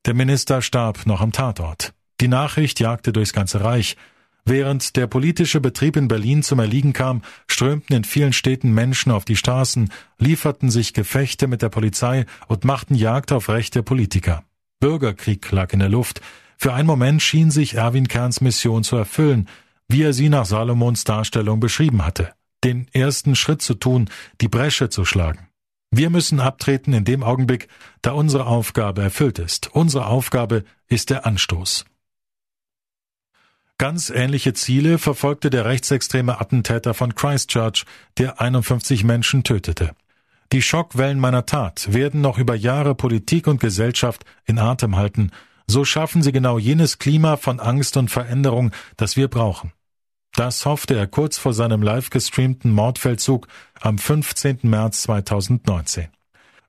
Der 0.08 0.16
Minister 0.16 0.64
starb 0.64 1.06
noch 1.06 1.22
am 1.22 1.32
Tatort. 1.32 1.94
Die 2.22 2.28
Nachricht 2.28 2.80
jagte 2.80 3.12
durchs 3.12 3.34
ganze 3.34 3.64
Reich. 3.64 3.98
Während 4.46 4.96
der 4.96 5.08
politische 5.08 5.60
Betrieb 5.60 5.96
in 5.96 6.08
Berlin 6.08 6.44
zum 6.44 6.60
Erliegen 6.60 6.94
kam, 6.94 7.24
strömten 7.48 7.96
in 7.96 8.04
vielen 8.04 8.32
Städten 8.32 8.74
Menschen 8.74 9.12
auf 9.12 9.26
die 9.26 9.36
Straßen, 9.36 9.92
lieferten 10.20 10.70
sich 10.70 10.94
Gefechte 10.94 11.48
mit 11.48 11.64
der 11.64 11.70
Polizei 11.70 12.26
und 12.48 12.64
machten 12.64 12.96
Jagd 12.96 13.32
auf 13.32 13.50
rechte 13.50 13.82
Politiker. 13.82 14.44
Bürgerkrieg 14.80 15.52
lag 15.52 15.74
in 15.74 15.80
der 15.80 15.90
Luft. 15.90 16.22
Für 16.58 16.74
einen 16.74 16.88
Moment 16.88 17.24
schien 17.24 17.50
sich 17.50 17.76
Erwin 17.76 18.08
Kerns 18.08 18.40
Mission 18.40 18.84
zu 18.84 18.96
erfüllen, 18.98 19.48
wie 19.88 20.04
er 20.04 20.14
sie 20.14 20.30
nach 20.30 20.46
Salomons 20.46 21.04
Darstellung 21.04 21.60
beschrieben 21.60 22.06
hatte. 22.06 22.34
Den 22.64 22.88
ersten 22.94 23.36
Schritt 23.36 23.64
zu 23.64 23.74
tun, 23.74 24.10
die 24.42 24.48
Bresche 24.48 24.90
zu 24.90 25.06
schlagen. 25.06 25.48
Wir 25.90 26.10
müssen 26.10 26.40
abtreten 26.40 26.94
in 26.94 27.04
dem 27.04 27.24
Augenblick, 27.24 27.68
da 28.02 28.12
unsere 28.12 28.46
Aufgabe 28.46 29.02
erfüllt 29.02 29.40
ist. 29.40 29.74
Unsere 29.74 30.06
Aufgabe 30.06 30.64
ist 30.88 31.10
der 31.10 31.26
Anstoß. 31.26 31.86
Ganz 33.82 34.12
ähnliche 34.12 34.54
Ziele 34.54 35.00
verfolgte 35.00 35.50
der 35.50 35.66
rechtsextreme 35.66 36.40
Attentäter 36.40 36.94
von 36.94 37.16
Christchurch, 37.16 37.86
der 38.20 38.40
51 38.40 39.04
Menschen 39.04 39.44
tötete. 39.44 39.96
Die 40.52 40.62
Schockwellen 40.62 41.18
meiner 41.20 41.48
Tat 41.48 41.92
werden 41.92 42.22
noch 42.22 42.38
über 42.38 42.54
Jahre 42.54 42.94
Politik 42.94 43.48
und 43.48 43.60
Gesellschaft 43.60 44.24
in 44.46 44.60
Atem 44.60 44.98
halten, 44.98 45.32
so 45.66 45.84
schaffen 45.84 46.22
sie 46.22 46.32
genau 46.32 46.60
jenes 46.60 47.00
Klima 47.00 47.38
von 47.38 47.60
Angst 47.60 47.98
und 47.98 48.12
Veränderung, 48.12 48.70
das 48.98 49.18
wir 49.18 49.30
brauchen. 49.30 49.74
Das 50.36 50.68
hoffte 50.68 50.96
er 50.96 51.08
kurz 51.08 51.40
vor 51.40 51.56
seinem 51.56 51.82
live 51.82 52.12
gestreamten 52.12 52.72
Mordfeldzug 52.72 53.48
am 53.80 53.98
15. 53.98 54.60
März 54.62 55.02
2019. 55.02 56.10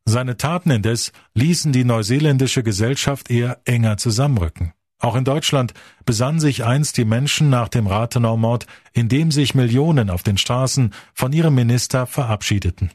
Seine 0.06 0.38
Taten 0.38 0.70
indes 0.70 1.12
ließen 1.34 1.72
die 1.72 1.84
neuseeländische 1.84 2.62
Gesellschaft 2.62 3.30
eher 3.30 3.60
enger 3.66 3.98
zusammenrücken. 3.98 4.72
Auch 5.02 5.16
in 5.16 5.24
Deutschland 5.24 5.74
besannen 6.06 6.38
sich 6.38 6.64
einst 6.64 6.96
die 6.96 7.04
Menschen 7.04 7.50
nach 7.50 7.68
dem 7.68 7.88
Rathenau-Mord, 7.88 8.66
in 8.92 9.08
dem 9.08 9.32
sich 9.32 9.54
Millionen 9.54 10.10
auf 10.10 10.22
den 10.22 10.38
Straßen 10.38 10.94
von 11.12 11.32
ihrem 11.32 11.56
Minister 11.56 12.06
verabschiedeten. 12.06 12.92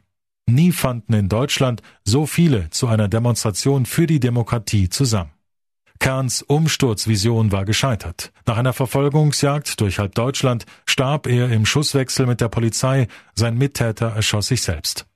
Nie 0.49 0.71
fanden 0.71 1.11
in 1.11 1.27
Deutschland 1.27 1.81
so 2.05 2.25
viele 2.25 2.69
zu 2.69 2.87
einer 2.87 3.09
Demonstration 3.09 3.85
für 3.85 4.07
die 4.07 4.21
Demokratie 4.21 4.87
zusammen. 4.87 5.31
Kerns 5.99 6.43
Umsturzvision 6.43 7.51
war 7.51 7.65
gescheitert. 7.65 8.31
Nach 8.45 8.55
einer 8.55 8.71
Verfolgungsjagd 8.71 9.81
durch 9.81 9.99
halb 9.99 10.15
Deutschland 10.15 10.65
starb 10.85 11.27
er 11.27 11.49
im 11.49 11.65
Schusswechsel 11.65 12.25
mit 12.25 12.39
der 12.39 12.47
Polizei, 12.47 13.07
sein 13.35 13.57
Mittäter 13.57 14.13
erschoss 14.15 14.47
sich 14.47 14.61
selbst. 14.61 15.06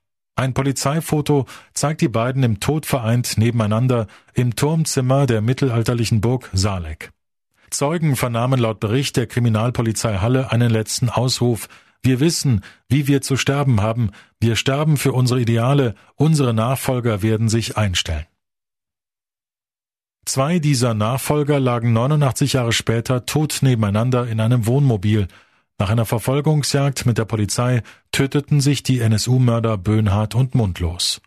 Ein 0.42 0.56
Polizeifoto 0.56 1.46
zeigt 1.76 2.02
die 2.02 2.08
beiden 2.08 2.42
im 2.42 2.60
Tod 2.60 2.88
vereint 2.88 3.38
nebeneinander 3.38 4.08
im 4.34 4.56
Turmzimmer 4.56 5.28
der 5.28 5.40
mittelalterlichen 5.40 6.20
Burg 6.20 6.50
Saalek. 6.52 7.12
Zeugen 7.70 8.16
vernahmen 8.16 8.60
laut 8.60 8.80
Bericht 8.80 9.18
der 9.18 9.28
Kriminalpolizei 9.28 10.18
Halle 10.18 10.52
einen 10.52 10.72
letzten 10.72 11.10
Ausruf 11.10 11.70
Wir 12.02 12.20
wissen, 12.20 12.62
wie 12.90 13.06
wir 13.06 13.22
zu 13.22 13.38
sterben 13.38 13.82
haben, 13.82 14.10
wir 14.40 14.56
sterben 14.56 14.98
für 14.98 15.14
unsere 15.14 15.40
Ideale, 15.40 15.94
unsere 16.16 16.56
Nachfolger 16.56 17.22
werden 17.22 17.48
sich 17.48 17.78
einstellen. 17.78 18.26
Zwei 20.26 20.58
dieser 20.58 20.96
Nachfolger 20.96 21.60
lagen 21.60 21.94
89 21.94 22.54
Jahre 22.54 22.74
später 22.74 23.28
tot 23.28 23.60
nebeneinander 23.62 24.26
in 24.28 24.40
einem 24.40 24.66
Wohnmobil, 24.66 25.28
nach 25.82 25.90
einer 25.90 26.06
Verfolgungsjagd 26.06 27.08
mit 27.08 27.18
der 27.18 27.26
Polizei 27.26 27.82
töteten 28.12 28.62
sich 28.62 28.84
die 28.84 29.00
NSU-Mörder 29.00 29.80
Böhnhardt 29.80 30.36
und 30.36 30.54
Mundlos. 30.54 31.22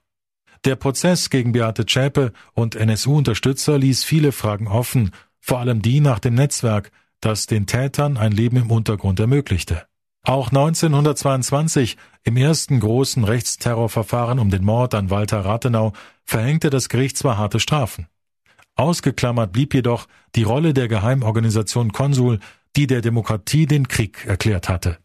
Der 0.65 0.77
Prozess 0.77 1.29
gegen 1.29 1.51
Beate 1.51 1.87
Zschäpe 1.87 2.33
und 2.53 2.77
NSU-Unterstützer 2.77 3.79
ließ 3.79 4.05
viele 4.05 4.31
Fragen 4.31 4.69
offen, 4.69 5.11
vor 5.41 5.59
allem 5.59 5.83
die 5.83 5.99
nach 5.99 6.21
dem 6.21 6.35
Netzwerk, 6.35 6.93
das 7.21 7.47
den 7.47 7.67
Tätern 7.67 8.17
ein 8.17 8.31
Leben 8.31 8.57
im 8.57 8.71
Untergrund 8.71 9.19
ermöglichte. 9.19 9.87
Auch 10.23 10.51
1922, 10.51 11.97
im 12.23 12.37
ersten 12.37 12.79
großen 12.79 13.25
Rechtsterrorverfahren 13.25 14.39
um 14.39 14.51
den 14.51 14.63
Mord 14.63 14.95
an 14.95 15.11
Walter 15.11 15.45
Rathenau, 15.45 15.95
verhängte 16.23 16.71
das 16.71 16.89
Gericht 16.89 17.19
zwar 17.19 17.39
harte 17.39 17.59
Strafen. 17.59 18.07
Ausgeklammert 18.77 19.53
blieb 19.53 19.75
jedoch 19.75 20.07
die 20.37 20.45
Rolle 20.45 20.75
der 20.75 20.87
Geheimorganisation 20.87 21.91
Konsul, 21.91 22.39
die 22.77 22.87
der 22.87 23.01
Demokratie 23.01 23.67
den 23.67 23.89
Krieg 23.89 24.25
erklärt 24.27 24.69
hatte. 24.69 24.99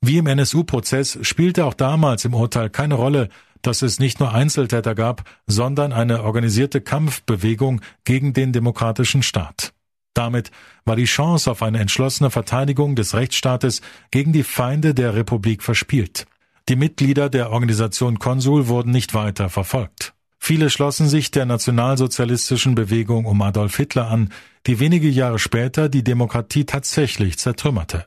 Wie 0.00 0.18
im 0.18 0.26
NSU-Prozess 0.26 1.18
spielte 1.22 1.64
auch 1.64 1.74
damals 1.74 2.24
im 2.24 2.34
Urteil 2.34 2.70
keine 2.70 2.94
Rolle, 2.94 3.28
dass 3.62 3.82
es 3.82 3.98
nicht 3.98 4.20
nur 4.20 4.32
Einzeltäter 4.32 4.94
gab, 4.94 5.24
sondern 5.46 5.92
eine 5.92 6.22
organisierte 6.22 6.80
Kampfbewegung 6.80 7.80
gegen 8.04 8.32
den 8.32 8.52
demokratischen 8.52 9.22
Staat. 9.22 9.72
Damit 10.14 10.50
war 10.84 10.96
die 10.96 11.04
Chance 11.04 11.50
auf 11.50 11.62
eine 11.62 11.78
entschlossene 11.78 12.30
Verteidigung 12.30 12.96
des 12.96 13.14
Rechtsstaates 13.14 13.82
gegen 14.10 14.32
die 14.32 14.44
Feinde 14.44 14.94
der 14.94 15.14
Republik 15.14 15.62
verspielt. 15.62 16.26
Die 16.68 16.76
Mitglieder 16.76 17.28
der 17.28 17.50
Organisation 17.50 18.18
Konsul 18.18 18.68
wurden 18.68 18.92
nicht 18.92 19.14
weiter 19.14 19.50
verfolgt. 19.50 20.15
Viele 20.46 20.70
schlossen 20.70 21.08
sich 21.08 21.32
der 21.32 21.44
nationalsozialistischen 21.44 22.76
Bewegung 22.76 23.24
um 23.24 23.42
Adolf 23.42 23.78
Hitler 23.78 24.08
an, 24.08 24.32
die 24.68 24.78
wenige 24.78 25.08
Jahre 25.08 25.40
später 25.40 25.88
die 25.88 26.04
Demokratie 26.04 26.64
tatsächlich 26.64 27.36
zertrümmerte. 27.36 28.06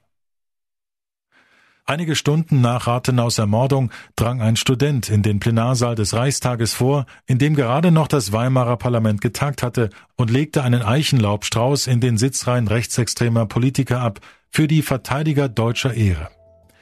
Einige 1.86 2.16
Stunden 2.16 2.62
nach 2.62 2.88
Rathenaus 2.88 3.40
Ermordung 3.40 3.92
drang 4.16 4.40
ein 4.40 4.56
Student 4.56 5.10
in 5.10 5.22
den 5.22 5.42
Plenarsaal 5.42 5.96
des 5.96 6.14
Reichstages 6.14 6.74
vor, 6.74 7.08
in 7.26 7.40
dem 7.40 7.58
gerade 7.58 7.92
noch 7.92 8.08
das 8.08 8.32
Weimarer 8.32 8.78
Parlament 8.78 9.20
getagt 9.20 9.62
hatte, 9.62 9.90
und 10.16 10.32
legte 10.32 10.64
einen 10.64 10.82
Eichenlaubstrauß 10.82 11.88
in 11.88 12.00
den 12.00 12.18
Sitzreihen 12.18 12.70
rechtsextremer 12.70 13.48
Politiker 13.48 14.00
ab 14.00 14.22
für 14.50 14.70
die 14.70 14.82
Verteidiger 14.82 15.50
deutscher 15.50 15.94
Ehre. 15.94 16.30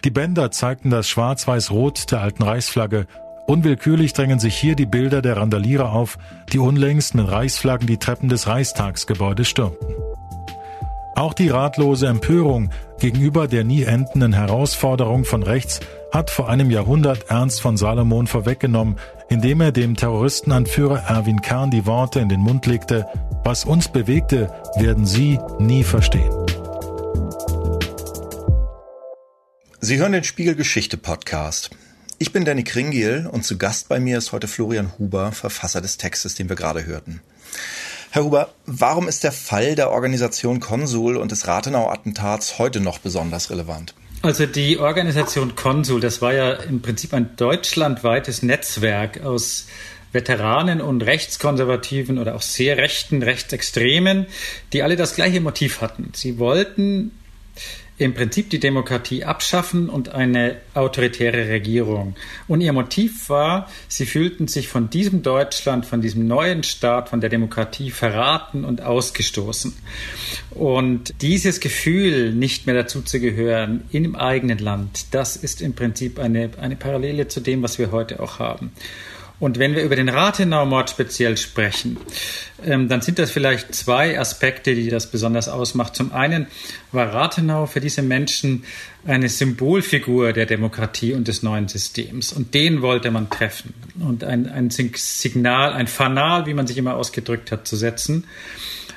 Die 0.04 0.12
Bänder 0.12 0.52
zeigten 0.52 0.92
das 0.92 1.10
Schwarz-Weiß-Rot 1.10 2.12
der 2.12 2.22
alten 2.22 2.44
Reichsflagge 2.44 3.08
Unwillkürlich 3.48 4.12
drängen 4.12 4.40
sich 4.40 4.58
hier 4.58 4.76
die 4.76 4.86
Bilder 4.86 5.22
der 5.22 5.38
Randalierer 5.38 5.94
auf, 5.94 6.18
die 6.52 6.60
unlängst 6.60 7.16
mit 7.16 7.32
Reichsflaggen 7.32 7.88
die 7.88 7.98
Treppen 7.98 8.28
des 8.28 8.46
Reichstagsgebäudes 8.48 9.48
stürmten. 9.48 9.88
Auch 11.16 11.34
die 11.34 11.48
ratlose 11.48 12.08
Empörung 12.08 12.72
gegenüber 13.00 13.48
der 13.48 13.64
nie 13.64 13.84
endenden 13.84 14.34
Herausforderung 14.34 15.24
von 15.24 15.44
rechts 15.44 15.80
hat 16.12 16.30
vor 16.30 16.50
einem 16.50 16.70
Jahrhundert 16.70 17.30
Ernst 17.30 17.62
von 17.62 17.78
Salomon 17.78 18.28
vorweggenommen, 18.28 18.98
indem 19.30 19.62
er 19.62 19.72
dem 19.72 19.96
Terroristenanführer 19.96 21.06
Erwin 21.08 21.42
Kahn 21.42 21.72
die 21.72 21.86
Worte 21.86 22.20
in 22.20 22.28
den 22.28 22.42
Mund 22.42 22.66
legte, 22.66 23.08
was 23.46 23.64
uns 23.64 23.88
bewegte, 23.88 24.52
werden 24.76 25.06
Sie 25.06 25.40
nie 25.58 25.86
verstehen. 25.86 26.32
Sie 29.80 29.98
hören 29.98 30.12
den 30.12 30.26
Spiegel 30.26 30.56
Geschichte 30.56 30.98
Podcast. 30.98 31.72
Ich 32.20 32.34
bin 32.34 32.46
Danny 32.46 32.64
Kringiel 32.64 33.30
und 33.32 33.44
zu 33.44 33.60
Gast 33.60 33.90
bei 33.90 34.00
mir 34.00 34.18
ist 34.18 34.32
heute 34.32 34.48
Florian 34.48 34.92
Huber, 34.98 35.32
Verfasser 35.32 35.82
des 35.82 35.98
Textes, 35.98 36.34
den 36.34 36.50
wir 36.50 36.56
gerade 36.56 36.84
hörten. 36.84 37.22
Herr 38.10 38.24
Huber, 38.24 38.50
warum 38.66 39.08
ist 39.08 39.24
der 39.24 39.32
Fall 39.32 39.76
der 39.76 39.92
Organisation 39.92 40.60
Konsul 40.60 41.16
und 41.16 41.32
des 41.32 41.46
Rathenau-Attentats 41.46 42.58
heute 42.58 42.80
noch 42.80 42.98
besonders 42.98 43.52
relevant? 43.52 43.94
Also 44.24 44.48
die 44.48 44.80
Organisation 44.80 45.56
Konsul, 45.56 46.00
das 46.00 46.20
war 46.20 46.34
ja 46.34 46.54
im 46.54 46.82
Prinzip 46.82 47.14
ein 47.14 47.36
deutschlandweites 47.36 48.42
Netzwerk 48.42 49.22
aus 49.22 49.68
Veteranen 50.12 50.82
und 50.82 51.04
Rechtskonservativen 51.04 52.18
oder 52.18 52.34
auch 52.34 52.42
sehr 52.42 52.78
rechten, 52.78 53.22
Rechtsextremen, 53.22 54.26
die 54.74 54.82
alle 54.82 54.96
das 54.96 55.14
gleiche 55.14 55.40
Motiv 55.40 55.82
hatten. 55.82 56.14
Sie 56.16 56.40
wollten 56.40 57.12
im 57.98 58.14
Prinzip 58.14 58.52
die 58.52 58.60
Demokratie 58.60 59.24
abschaffen 59.24 59.90
und 59.90 60.10
eine 60.10 60.58
autoritäre 60.76 61.50
Regierung. 61.50 62.16
Und 62.48 62.62
ihr 62.62 62.72
Motiv 62.72 63.30
war, 63.30 63.70
sie 63.88 64.06
fühlten 64.06 64.48
sich 64.48 64.68
von 64.68 64.90
diesem 64.90 65.24
Deutschland, 65.24 65.86
von 65.86 66.02
diesem 66.02 66.28
neuen 66.28 66.62
Staat, 66.62 67.10
von 67.10 67.22
der 67.22 67.32
Demokratie 67.32 67.90
verraten 67.90 68.66
und 68.66 68.82
ausgestoßen. 68.82 69.74
Und 70.52 71.22
dieses 71.22 71.60
Gefühl, 71.60 72.34
nicht 72.34 72.68
mehr 72.68 72.76
dazu 72.76 73.02
zu 73.02 73.20
gehören, 73.20 73.86
im 73.92 74.16
eigenen 74.16 74.60
Land, 74.60 75.08
das 75.12 75.36
ist 75.36 75.62
im 75.62 75.74
Prinzip 75.74 76.20
eine, 76.20 76.52
eine 76.62 76.76
Parallele 76.76 77.28
zu 77.28 77.40
dem, 77.40 77.64
was 77.64 77.80
wir 77.80 77.92
heute 77.92 78.20
auch 78.20 78.38
haben. 78.38 78.72
Und 79.40 79.60
wenn 79.60 79.76
wir 79.76 79.84
über 79.84 79.96
den 79.96 80.10
Rathenau-Mord 80.10 80.90
speziell 80.90 81.38
sprechen, 81.38 81.98
ähm, 82.66 82.90
dann 82.90 83.02
sind 83.02 83.20
das 83.20 83.30
vielleicht 83.30 83.76
zwei 83.76 84.20
Aspekte, 84.20 84.74
die 84.74 84.90
das 84.90 85.12
besonders 85.12 85.48
ausmacht. 85.48 85.96
Zum 85.96 86.12
einen 86.12 86.48
war 86.92 87.14
Rathenau 87.14 87.68
für 87.68 87.80
diese 87.80 88.02
Menschen 88.02 88.64
eine 89.06 89.30
Symbolfigur 89.30 90.34
der 90.34 90.48
Demokratie 90.48 91.14
und 91.14 91.28
des 91.28 91.44
neuen 91.44 91.68
Systems. 91.68 92.34
Und 92.34 92.56
den 92.56 92.82
wollte 92.82 93.12
man 93.12 93.30
treffen 93.30 93.76
und 94.00 94.24
ein, 94.24 94.50
ein 94.50 94.72
Signal, 94.72 95.74
ein 95.74 95.88
Fanal, 95.88 96.48
wie 96.48 96.56
man 96.56 96.66
sich 96.66 96.78
immer 96.78 96.96
ausgedrückt 96.96 97.52
hat, 97.52 97.68
zu 97.68 97.76
setzen. 97.76 98.24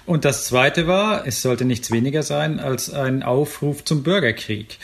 Und 0.07 0.25
das 0.25 0.47
Zweite 0.47 0.87
war, 0.87 1.27
es 1.27 1.43
sollte 1.43 1.65
nichts 1.65 1.91
weniger 1.93 2.23
sein 2.23 2.59
als 2.59 2.91
ein 2.91 3.23
Aufruf 3.23 3.85
zum 3.85 4.03
Bürgerkrieg. 4.03 4.79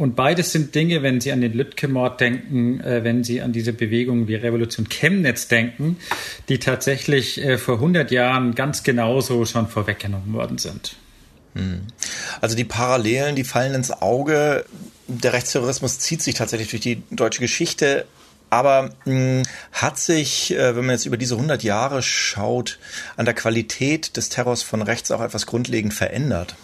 Und 0.00 0.16
beides 0.16 0.50
sind 0.50 0.74
Dinge, 0.74 1.02
wenn 1.02 1.20
Sie 1.20 1.30
an 1.30 1.42
den 1.42 1.52
Lütke-Mord 1.52 2.22
denken, 2.22 2.80
äh, 2.80 3.04
wenn 3.04 3.22
Sie 3.22 3.42
an 3.42 3.52
diese 3.52 3.74
Bewegung 3.74 4.28
wie 4.28 4.34
Revolution 4.34 4.88
Chemnitz 4.88 5.46
denken, 5.46 5.98
die 6.48 6.58
tatsächlich 6.58 7.38
äh, 7.44 7.58
vor 7.58 7.74
100 7.74 8.10
Jahren 8.10 8.54
ganz 8.54 8.82
genauso 8.82 9.44
schon 9.44 9.68
vorweggenommen 9.68 10.32
worden 10.32 10.56
sind. 10.56 10.96
Hm. 11.54 11.82
Also 12.40 12.56
die 12.56 12.64
Parallelen, 12.64 13.36
die 13.36 13.44
fallen 13.44 13.74
ins 13.74 13.90
Auge. 13.90 14.64
Der 15.06 15.34
Rechtsterrorismus 15.34 15.98
zieht 15.98 16.22
sich 16.22 16.34
tatsächlich 16.34 16.70
durch 16.70 16.80
die 16.80 17.02
deutsche 17.10 17.42
Geschichte. 17.42 18.06
Aber 18.48 18.94
mh, 19.04 19.04
hm, 19.04 19.42
hat 19.72 19.98
sich, 19.98 20.54
äh, 20.54 20.76
wenn 20.76 20.86
man 20.86 20.94
jetzt 20.94 21.04
über 21.04 21.18
diese 21.18 21.34
100 21.34 21.62
Jahre 21.62 22.02
schaut, 22.02 22.78
an 23.18 23.26
der 23.26 23.34
Qualität 23.34 24.16
des 24.16 24.30
Terrors 24.30 24.62
von 24.62 24.80
rechts 24.80 25.10
auch 25.10 25.20
etwas 25.20 25.44
grundlegend 25.44 25.92
verändert? 25.92 26.56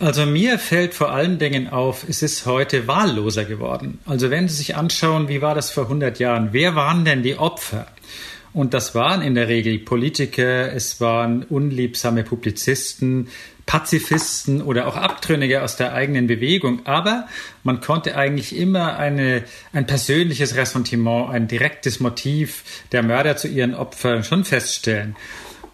Also 0.00 0.26
mir 0.26 0.60
fällt 0.60 0.94
vor 0.94 1.10
allen 1.10 1.38
Dingen 1.40 1.68
auf, 1.68 2.04
es 2.08 2.22
ist 2.22 2.46
heute 2.46 2.86
wahlloser 2.86 3.44
geworden. 3.44 3.98
Also 4.06 4.30
wenn 4.30 4.48
Sie 4.48 4.54
sich 4.54 4.76
anschauen, 4.76 5.28
wie 5.28 5.42
war 5.42 5.56
das 5.56 5.72
vor 5.72 5.84
100 5.84 6.20
Jahren? 6.20 6.50
Wer 6.52 6.76
waren 6.76 7.04
denn 7.04 7.24
die 7.24 7.36
Opfer? 7.36 7.88
Und 8.52 8.74
das 8.74 8.94
waren 8.94 9.22
in 9.22 9.34
der 9.34 9.48
Regel 9.48 9.78
Politiker, 9.80 10.72
es 10.72 11.00
waren 11.00 11.42
unliebsame 11.42 12.22
Publizisten, 12.22 13.28
Pazifisten 13.66 14.62
oder 14.62 14.86
auch 14.86 14.96
Abtrünnige 14.96 15.62
aus 15.62 15.76
der 15.76 15.92
eigenen 15.92 16.28
Bewegung. 16.28 16.86
Aber 16.86 17.26
man 17.64 17.80
konnte 17.80 18.16
eigentlich 18.16 18.56
immer 18.56 18.98
eine, 18.98 19.44
ein 19.72 19.86
persönliches 19.86 20.54
Ressentiment, 20.56 21.28
ein 21.30 21.48
direktes 21.48 22.00
Motiv 22.00 22.62
der 22.92 23.02
Mörder 23.02 23.36
zu 23.36 23.48
ihren 23.48 23.74
Opfern 23.74 24.24
schon 24.24 24.44
feststellen. 24.44 25.16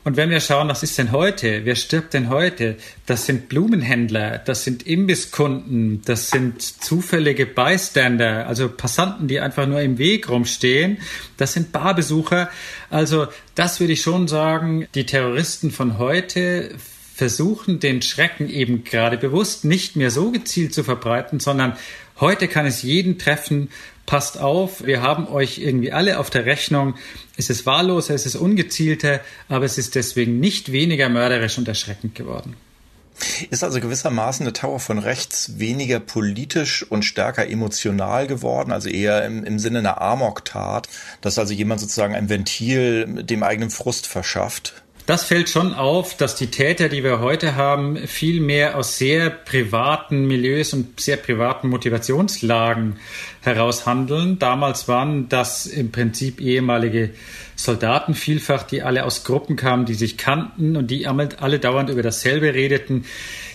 Und 0.04 0.18
wenn 0.18 0.28
wir 0.28 0.40
schauen, 0.40 0.68
was 0.68 0.82
ist 0.82 0.98
denn 0.98 1.12
heute? 1.12 1.64
Wer 1.64 1.76
stirbt 1.76 2.12
denn 2.12 2.28
heute? 2.28 2.76
Das 3.06 3.24
sind 3.24 3.48
Blumenhändler, 3.48 4.36
das 4.36 4.62
sind 4.62 4.86
Imbisskunden, 4.86 6.02
das 6.04 6.28
sind 6.28 6.60
zufällige 6.60 7.46
Bystander, 7.46 8.46
also 8.46 8.68
Passanten, 8.68 9.28
die 9.28 9.40
einfach 9.40 9.66
nur 9.66 9.80
im 9.80 9.96
Weg 9.96 10.28
rumstehen. 10.28 10.98
Das 11.38 11.54
sind 11.54 11.72
Barbesucher. 11.72 12.50
Also 12.90 13.28
das 13.54 13.80
würde 13.80 13.94
ich 13.94 14.02
schon 14.02 14.28
sagen, 14.28 14.86
die 14.94 15.06
Terroristen 15.06 15.70
von 15.70 15.96
heute 15.96 16.74
versuchen, 17.14 17.80
den 17.80 18.02
Schrecken 18.02 18.50
eben 18.50 18.84
gerade 18.84 19.16
bewusst 19.16 19.64
nicht 19.64 19.96
mehr 19.96 20.10
so 20.10 20.32
gezielt 20.32 20.74
zu 20.74 20.84
verbreiten, 20.84 21.40
sondern 21.40 21.78
heute 22.20 22.46
kann 22.48 22.66
es 22.66 22.82
jeden 22.82 23.18
treffen, 23.18 23.70
passt 24.06 24.38
auf, 24.38 24.84
wir 24.84 25.02
haben 25.02 25.28
euch 25.28 25.58
irgendwie 25.58 25.92
alle 25.92 26.18
auf 26.18 26.30
der 26.30 26.46
Rechnung. 26.46 26.94
Es 27.36 27.50
ist 27.50 27.66
wahlloser, 27.66 28.14
es 28.14 28.26
ist 28.26 28.36
ungezielter, 28.36 29.20
aber 29.48 29.64
es 29.64 29.78
ist 29.78 29.94
deswegen 29.94 30.40
nicht 30.40 30.72
weniger 30.72 31.08
mörderisch 31.08 31.58
und 31.58 31.68
erschreckend 31.68 32.14
geworden. 32.14 32.56
Ist 33.50 33.62
also 33.62 33.80
gewissermaßen 33.80 34.44
der 34.44 34.54
Tower 34.54 34.80
von 34.80 34.98
rechts 34.98 35.58
weniger 35.58 36.00
politisch 36.00 36.82
und 36.82 37.04
stärker 37.04 37.48
emotional 37.48 38.26
geworden, 38.26 38.72
also 38.72 38.88
eher 38.88 39.24
im, 39.24 39.44
im 39.44 39.58
Sinne 39.60 39.78
einer 39.78 40.00
Amok-Tat, 40.00 40.88
dass 41.20 41.38
also 41.38 41.54
jemand 41.54 41.80
sozusagen 41.80 42.14
ein 42.14 42.28
Ventil 42.28 43.22
dem 43.22 43.44
eigenen 43.44 43.70
Frust 43.70 44.08
verschafft? 44.08 44.83
Das 45.06 45.24
fällt 45.24 45.50
schon 45.50 45.74
auf, 45.74 46.16
dass 46.16 46.34
die 46.34 46.46
Täter, 46.46 46.88
die 46.88 47.04
wir 47.04 47.20
heute 47.20 47.56
haben, 47.56 47.98
viel 48.06 48.40
mehr 48.40 48.78
aus 48.78 48.96
sehr 48.96 49.28
privaten 49.28 50.26
Milieus 50.26 50.72
und 50.72 50.98
sehr 50.98 51.18
privaten 51.18 51.68
Motivationslagen 51.68 52.96
heraus 53.42 53.84
handeln. 53.84 54.38
Damals 54.38 54.88
waren 54.88 55.28
das 55.28 55.66
im 55.66 55.92
Prinzip 55.92 56.40
ehemalige 56.40 57.10
Soldaten 57.54 58.14
vielfach, 58.14 58.62
die 58.62 58.80
alle 58.80 59.04
aus 59.04 59.24
Gruppen 59.24 59.56
kamen, 59.56 59.84
die 59.84 59.92
sich 59.92 60.16
kannten 60.16 60.74
und 60.74 60.90
die 60.90 61.06
alle 61.06 61.58
dauernd 61.58 61.90
über 61.90 62.02
dasselbe 62.02 62.54
redeten 62.54 63.04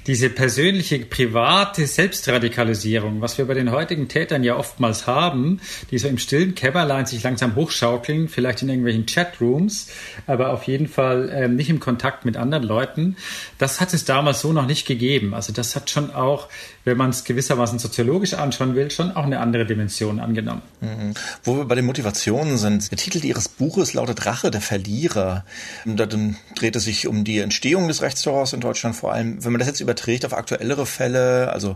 diese 0.09 0.31
persönliche, 0.31 0.97
private 0.97 1.85
Selbstradikalisierung, 1.85 3.21
was 3.21 3.37
wir 3.37 3.45
bei 3.45 3.53
den 3.53 3.69
heutigen 3.69 4.07
Tätern 4.07 4.43
ja 4.43 4.55
oftmals 4.55 5.05
haben, 5.05 5.61
die 5.91 5.99
so 5.99 6.07
im 6.07 6.17
stillen 6.17 6.55
Kämmerlein 6.55 7.05
sich 7.05 7.21
langsam 7.21 7.53
hochschaukeln, 7.53 8.27
vielleicht 8.27 8.63
in 8.63 8.69
irgendwelchen 8.69 9.05
Chatrooms, 9.05 9.91
aber 10.25 10.51
auf 10.51 10.63
jeden 10.63 10.87
Fall 10.87 11.29
ähm, 11.31 11.55
nicht 11.55 11.69
im 11.69 11.79
Kontakt 11.79 12.25
mit 12.25 12.37
anderen 12.37 12.63
Leuten, 12.63 13.17
das 13.59 13.79
hat 13.79 13.93
es 13.93 14.03
damals 14.03 14.41
so 14.41 14.51
noch 14.51 14.65
nicht 14.65 14.87
gegeben. 14.87 15.35
Also 15.35 15.53
das 15.53 15.75
hat 15.75 15.91
schon 15.91 16.09
auch, 16.09 16.47
wenn 16.89 16.97
man 16.97 17.11
es 17.11 17.23
gewissermaßen 17.23 17.77
soziologisch 17.77 18.33
anschauen 18.33 18.73
will, 18.73 18.89
schon 18.89 19.15
auch 19.15 19.23
eine 19.23 19.39
andere 19.39 19.65
Dimension 19.65 20.19
angenommen. 20.19 20.63
Mhm. 20.81 21.13
Wo 21.43 21.57
wir 21.57 21.65
bei 21.65 21.75
den 21.75 21.85
Motivationen 21.85 22.57
sind, 22.57 22.89
der 22.89 22.97
Titel 22.97 23.23
Ihres 23.23 23.47
Buches 23.47 23.93
lautet 23.93 24.25
Rache 24.25 24.49
der 24.49 24.61
Verlierer. 24.61 25.45
Da 25.85 26.07
dreht 26.07 26.75
es 26.75 26.83
sich 26.83 27.07
um 27.07 27.23
die 27.23 27.39
Entstehung 27.39 27.87
des 27.87 28.01
Rechtsterrors 28.01 28.53
in 28.53 28.59
Deutschland 28.59 28.95
vor 28.95 29.13
allem. 29.13 29.43
Wenn 29.43 29.51
man 29.51 29.59
das 29.59 29.67
jetzt 29.67 29.81
überträgt 29.81 30.25
auf 30.25 30.33
aktuellere 30.33 30.87
Fälle, 30.87 31.53
also 31.53 31.75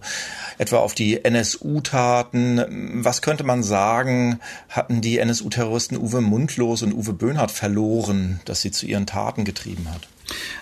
etwa 0.57 0.77
auf 0.77 0.95
die 0.95 1.23
NSU-Taten. 1.23 3.03
Was 3.03 3.21
könnte 3.21 3.43
man 3.43 3.61
sagen, 3.61 4.39
hatten 4.69 5.01
die 5.01 5.19
NSU-Terroristen 5.19 5.97
Uwe 5.97 6.21
Mundlos 6.21 6.81
und 6.81 6.93
Uwe 6.93 7.13
Böhnhardt 7.13 7.51
verloren, 7.51 8.39
dass 8.45 8.61
sie 8.61 8.71
zu 8.71 8.87
ihren 8.87 9.05
Taten 9.05 9.45
getrieben 9.45 9.87
hat? 9.93 10.07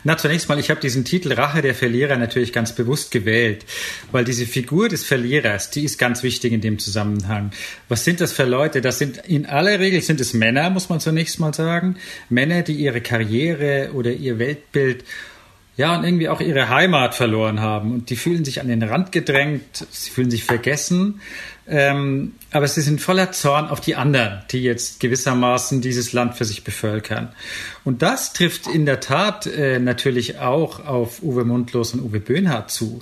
Na, 0.04 0.18
zunächst 0.18 0.50
mal, 0.50 0.60
ich 0.60 0.70
habe 0.70 0.80
diesen 0.80 1.06
Titel 1.06 1.34
Rache 1.34 1.62
der 1.62 1.76
Verlierer 1.76 2.18
natürlich 2.18 2.54
ganz 2.54 2.74
bewusst 2.74 3.12
gewählt, 3.12 3.66
weil 4.12 4.24
diese 4.24 4.46
Figur 4.46 4.90
des 4.90 5.04
Verlierers, 5.04 5.70
die 5.72 5.84
ist 5.84 5.98
ganz 5.98 6.24
wichtig 6.24 6.54
in 6.54 6.62
dem 6.62 6.80
Zusammenhang. 6.80 7.52
Was 7.90 8.04
sind 8.04 8.22
das 8.22 8.32
für 8.34 8.46
Leute? 8.46 8.82
Das 8.82 9.00
sind 9.00 9.18
in 9.18 9.46
aller 9.46 9.80
Regel 9.80 10.02
sind 10.02 10.22
es 10.22 10.34
Männer, 10.34 10.70
muss 10.70 10.90
man 10.90 11.00
zunächst 11.00 11.40
mal 11.40 11.54
sagen. 11.54 11.98
Männer, 12.30 12.62
die 12.62 12.74
ihre 12.74 13.02
Karriere 13.02 13.92
oder 13.94 14.12
ihr 14.12 14.40
Weltbild 14.40 15.04
ja, 15.78 15.96
und 15.96 16.04
irgendwie 16.04 16.30
auch 16.30 16.42
ihre 16.42 16.70
Heimat 16.70 17.16
verloren 17.16 17.62
haben. 17.62 17.94
Und 17.94 18.10
die 18.10 18.16
fühlen 18.16 18.44
sich 18.44 18.60
an 18.62 18.68
den 18.68 18.84
Rand 18.84 19.12
gedrängt, 19.12 19.88
sie 19.90 20.12
fühlen 20.12 20.30
sich 20.30 20.44
vergessen. 20.44 21.22
Ähm, 21.74 22.34
aber 22.52 22.68
sie 22.68 22.82
sind 22.82 23.00
voller 23.00 23.32
Zorn 23.32 23.70
auf 23.70 23.80
die 23.80 23.96
anderen, 23.96 24.42
die 24.52 24.62
jetzt 24.62 25.00
gewissermaßen 25.00 25.80
dieses 25.80 26.12
Land 26.12 26.36
für 26.36 26.44
sich 26.44 26.66
bevölkern. 26.66 27.30
Und 27.86 28.02
das 28.02 28.34
trifft 28.34 28.68
in 28.68 28.86
der 28.86 29.00
Tat 29.00 29.46
äh, 29.46 29.80
natürlich 29.80 30.40
auch 30.40 30.86
auf 30.86 31.24
Uwe 31.24 31.46
Mundlos 31.46 31.94
und 31.94 32.02
Uwe 32.02 32.20
Böhnhardt 32.20 32.72
zu. 32.72 33.02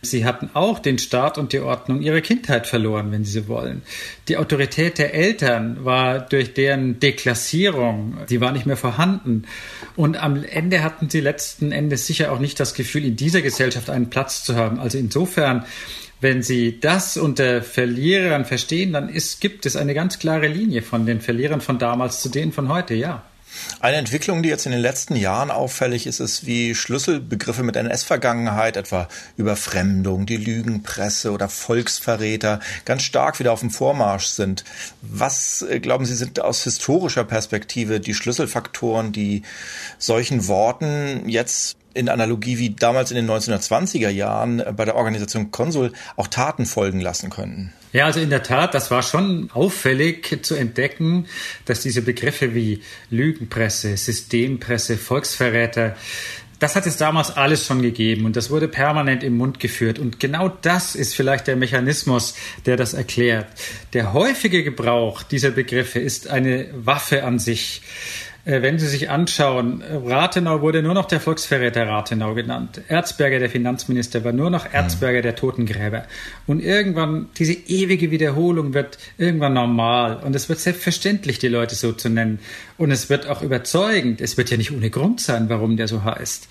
Sie 0.00 0.24
hatten 0.24 0.50
auch 0.54 0.78
den 0.78 0.98
Staat 0.98 1.38
und 1.38 1.52
die 1.52 1.58
Ordnung 1.58 2.02
ihrer 2.02 2.20
Kindheit 2.20 2.68
verloren, 2.68 3.10
wenn 3.10 3.24
Sie 3.24 3.48
wollen. 3.48 3.82
Die 4.28 4.36
Autorität 4.36 4.98
der 4.98 5.12
Eltern 5.12 5.84
war 5.84 6.20
durch 6.20 6.54
deren 6.54 7.00
Deklassierung, 7.00 8.18
die 8.30 8.40
war 8.40 8.52
nicht 8.52 8.66
mehr 8.66 8.76
vorhanden. 8.76 9.42
Und 9.96 10.22
am 10.22 10.44
Ende 10.44 10.84
hatten 10.84 11.10
sie 11.10 11.20
letzten 11.20 11.72
Endes 11.72 12.06
sicher 12.06 12.30
auch 12.30 12.38
nicht 12.38 12.60
das 12.60 12.74
Gefühl, 12.74 13.04
in 13.04 13.16
dieser 13.16 13.42
Gesellschaft 13.42 13.90
einen 13.90 14.08
Platz 14.08 14.44
zu 14.44 14.54
haben. 14.54 14.78
Also 14.78 14.98
insofern 14.98 15.64
wenn 16.24 16.42
Sie 16.42 16.80
das 16.80 17.18
unter 17.18 17.62
Verlierern 17.62 18.46
verstehen, 18.46 18.94
dann 18.94 19.10
ist, 19.10 19.42
gibt 19.42 19.66
es 19.66 19.76
eine 19.76 19.92
ganz 19.92 20.18
klare 20.18 20.46
Linie 20.48 20.80
von 20.80 21.04
den 21.04 21.20
Verlierern 21.20 21.60
von 21.60 21.78
damals 21.78 22.22
zu 22.22 22.30
denen 22.30 22.50
von 22.50 22.70
heute, 22.70 22.94
ja. 22.94 23.22
Eine 23.80 23.98
Entwicklung, 23.98 24.42
die 24.42 24.48
jetzt 24.48 24.64
in 24.64 24.72
den 24.72 24.80
letzten 24.80 25.16
Jahren 25.16 25.50
auffällig 25.50 26.06
ist, 26.06 26.20
ist, 26.20 26.46
wie 26.46 26.74
Schlüsselbegriffe 26.74 27.62
mit 27.62 27.76
NS-Vergangenheit, 27.76 28.78
etwa 28.78 29.06
Überfremdung, 29.36 30.24
die 30.24 30.38
Lügenpresse 30.38 31.30
oder 31.30 31.50
Volksverräter, 31.50 32.58
ganz 32.86 33.02
stark 33.02 33.38
wieder 33.38 33.52
auf 33.52 33.60
dem 33.60 33.70
Vormarsch 33.70 34.28
sind. 34.28 34.64
Was, 35.02 35.60
äh, 35.60 35.78
glauben 35.78 36.06
Sie, 36.06 36.14
sind 36.14 36.40
aus 36.40 36.64
historischer 36.64 37.24
Perspektive 37.24 38.00
die 38.00 38.14
Schlüsselfaktoren, 38.14 39.12
die 39.12 39.42
solchen 39.98 40.48
Worten 40.48 41.28
jetzt 41.28 41.76
in 41.94 42.08
Analogie 42.08 42.58
wie 42.58 42.70
damals 42.70 43.10
in 43.10 43.16
den 43.16 43.30
1920er 43.30 44.10
Jahren 44.10 44.62
bei 44.76 44.84
der 44.84 44.96
Organisation 44.96 45.50
Konsul 45.50 45.92
auch 46.16 46.26
Taten 46.26 46.66
folgen 46.66 47.00
lassen 47.00 47.30
könnten? 47.30 47.72
Ja, 47.92 48.06
also 48.06 48.18
in 48.18 48.30
der 48.30 48.42
Tat, 48.42 48.74
das 48.74 48.90
war 48.90 49.02
schon 49.02 49.50
auffällig 49.52 50.40
zu 50.42 50.56
entdecken, 50.56 51.26
dass 51.64 51.80
diese 51.80 52.02
Begriffe 52.02 52.54
wie 52.54 52.82
Lügenpresse, 53.08 53.96
Systempresse, 53.96 54.96
Volksverräter, 54.96 55.94
das 56.64 56.76
hat 56.76 56.86
es 56.86 56.96
damals 56.96 57.36
alles 57.36 57.66
schon 57.66 57.82
gegeben 57.82 58.24
und 58.24 58.36
das 58.36 58.50
wurde 58.50 58.68
permanent 58.68 59.22
im 59.22 59.36
Mund 59.36 59.60
geführt. 59.60 59.98
Und 59.98 60.18
genau 60.18 60.48
das 60.48 60.94
ist 60.94 61.14
vielleicht 61.14 61.46
der 61.46 61.56
Mechanismus, 61.56 62.34
der 62.64 62.76
das 62.76 62.94
erklärt. 62.94 63.48
Der 63.92 64.12
häufige 64.12 64.64
Gebrauch 64.64 65.22
dieser 65.22 65.50
Begriffe 65.50 65.98
ist 65.98 66.28
eine 66.28 66.68
Waffe 66.72 67.24
an 67.24 67.38
sich. 67.38 67.82
Äh, 68.44 68.62
wenn 68.62 68.78
Sie 68.78 68.86
sich 68.86 69.10
anschauen, 69.10 69.82
Rathenau 70.06 70.60
wurde 70.60 70.82
nur 70.82 70.94
noch 70.94 71.06
der 71.06 71.20
Volksverräter 71.20 71.86
Rathenau 71.86 72.34
genannt. 72.34 72.82
Erzberger, 72.88 73.38
der 73.38 73.50
Finanzminister, 73.50 74.24
war 74.24 74.32
nur 74.32 74.50
noch 74.50 74.72
Erzberger, 74.72 75.22
der 75.22 75.34
Totengräber. 75.34 76.04
Und 76.46 76.60
irgendwann, 76.60 77.28
diese 77.38 77.54
ewige 77.54 78.10
Wiederholung 78.10 78.74
wird 78.74 78.98
irgendwann 79.16 79.54
normal. 79.54 80.18
Und 80.18 80.36
es 80.36 80.48
wird 80.48 80.60
selbstverständlich, 80.60 81.38
die 81.38 81.48
Leute 81.48 81.74
so 81.74 81.92
zu 81.92 82.08
nennen. 82.10 82.38
Und 82.76 82.90
es 82.90 83.08
wird 83.08 83.28
auch 83.28 83.42
überzeugend. 83.42 84.20
Es 84.20 84.36
wird 84.36 84.50
ja 84.50 84.56
nicht 84.56 84.72
ohne 84.72 84.90
Grund 84.90 85.20
sein, 85.20 85.48
warum 85.48 85.76
der 85.76 85.88
so 85.88 86.04
heißt. 86.04 86.48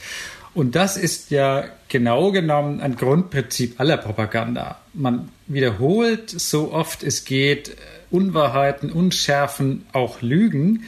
Und 0.56 0.76
das 0.76 0.98
ist 0.98 1.32
ja 1.32 1.66
genau 1.90 2.32
genommen 2.32 2.80
ein 2.80 2.96
Grundprinzip 2.96 3.80
aller 3.80 3.98
Propaganda. 3.98 4.80
Man 4.94 5.30
wiederholt 5.48 6.30
so 6.30 6.72
oft 6.72 7.02
es 7.02 7.26
geht 7.26 7.76
Unwahrheiten, 8.12 8.92
Unschärfen, 8.92 9.86
auch 9.92 10.22
Lügen, 10.22 10.84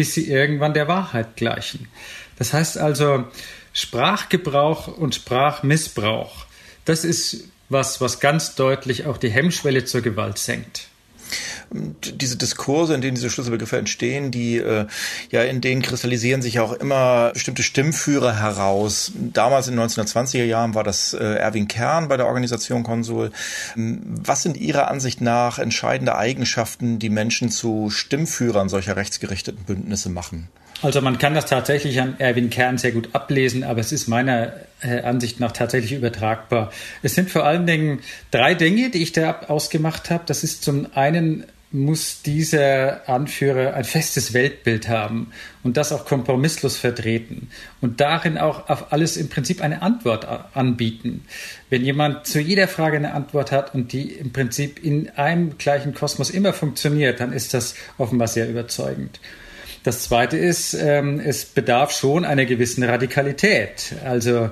bis 0.00 0.14
sie 0.14 0.30
irgendwann 0.30 0.72
der 0.72 0.88
Wahrheit 0.88 1.36
gleichen. 1.36 1.86
Das 2.38 2.54
heißt 2.54 2.78
also, 2.78 3.26
Sprachgebrauch 3.74 4.88
und 4.88 5.14
Sprachmissbrauch, 5.14 6.46
das 6.86 7.04
ist 7.04 7.50
was, 7.68 8.00
was 8.00 8.18
ganz 8.18 8.54
deutlich 8.54 9.04
auch 9.04 9.18
die 9.18 9.28
Hemmschwelle 9.28 9.84
zur 9.84 10.00
Gewalt 10.00 10.38
senkt 10.38 10.89
diese 11.70 12.36
Diskurse, 12.36 12.94
in 12.94 13.00
denen 13.00 13.14
diese 13.14 13.30
Schlüsselbegriffe 13.30 13.78
entstehen, 13.78 14.30
die 14.30 14.58
äh, 14.58 14.86
ja 15.30 15.42
in 15.42 15.60
denen 15.60 15.82
kristallisieren 15.82 16.42
sich 16.42 16.60
auch 16.60 16.72
immer 16.72 17.30
bestimmte 17.32 17.62
Stimmführer 17.62 18.38
heraus. 18.38 19.12
Damals 19.14 19.68
in 19.68 19.76
den 19.76 19.86
1920er 19.86 20.44
Jahren 20.44 20.74
war 20.74 20.84
das 20.84 21.14
äh, 21.14 21.18
Erwin 21.18 21.68
Kern 21.68 22.08
bei 22.08 22.16
der 22.16 22.26
Organisation 22.26 22.82
Konsul. 22.82 23.30
Was 23.76 24.42
sind 24.42 24.56
Ihrer 24.56 24.90
Ansicht 24.90 25.20
nach 25.20 25.58
entscheidende 25.58 26.16
Eigenschaften, 26.16 26.98
die 26.98 27.10
Menschen 27.10 27.50
zu 27.50 27.90
Stimmführern 27.90 28.68
solcher 28.68 28.96
rechtsgerichteten 28.96 29.64
Bündnisse 29.64 30.10
machen? 30.10 30.48
Also 30.82 31.02
man 31.02 31.18
kann 31.18 31.34
das 31.34 31.46
tatsächlich 31.46 32.00
an 32.00 32.16
Erwin 32.18 32.48
Kern 32.48 32.78
sehr 32.78 32.92
gut 32.92 33.10
ablesen, 33.12 33.64
aber 33.64 33.80
es 33.80 33.92
ist 33.92 34.08
meiner 34.08 34.52
äh, 34.80 35.02
Ansicht 35.02 35.38
nach 35.38 35.52
tatsächlich 35.52 35.92
übertragbar. 35.92 36.72
Es 37.02 37.14
sind 37.14 37.30
vor 37.30 37.44
allen 37.44 37.66
Dingen 37.66 38.00
drei 38.30 38.54
Dinge, 38.54 38.90
die 38.90 39.02
ich 39.02 39.12
da 39.12 39.40
ausgemacht 39.48 40.10
habe. 40.10 40.24
Das 40.26 40.42
ist 40.42 40.64
zum 40.64 40.86
einen 40.94 41.44
muss 41.72 42.22
dieser 42.22 43.08
Anführer 43.08 43.74
ein 43.74 43.84
festes 43.84 44.32
Weltbild 44.32 44.88
haben 44.88 45.30
und 45.62 45.76
das 45.76 45.92
auch 45.92 46.04
kompromisslos 46.04 46.76
vertreten 46.76 47.48
und 47.80 48.00
darin 48.00 48.38
auch 48.38 48.68
auf 48.68 48.92
alles 48.92 49.16
im 49.16 49.28
Prinzip 49.28 49.60
eine 49.62 49.80
Antwort 49.80 50.26
anbieten. 50.54 51.24
Wenn 51.68 51.84
jemand 51.84 52.26
zu 52.26 52.40
jeder 52.40 52.66
Frage 52.66 52.96
eine 52.96 53.14
Antwort 53.14 53.52
hat 53.52 53.72
und 53.72 53.92
die 53.92 54.10
im 54.10 54.32
Prinzip 54.32 54.82
in 54.82 55.10
einem 55.10 55.58
gleichen 55.58 55.94
Kosmos 55.94 56.30
immer 56.30 56.52
funktioniert, 56.52 57.20
dann 57.20 57.32
ist 57.32 57.54
das 57.54 57.76
offenbar 57.98 58.26
sehr 58.26 58.48
überzeugend. 58.48 59.20
Das 59.82 60.02
Zweite 60.02 60.36
ist, 60.36 60.74
ähm, 60.74 61.20
es 61.20 61.46
bedarf 61.46 61.90
schon 61.92 62.24
einer 62.24 62.44
gewissen 62.44 62.82
Radikalität. 62.82 63.94
Also 64.04 64.50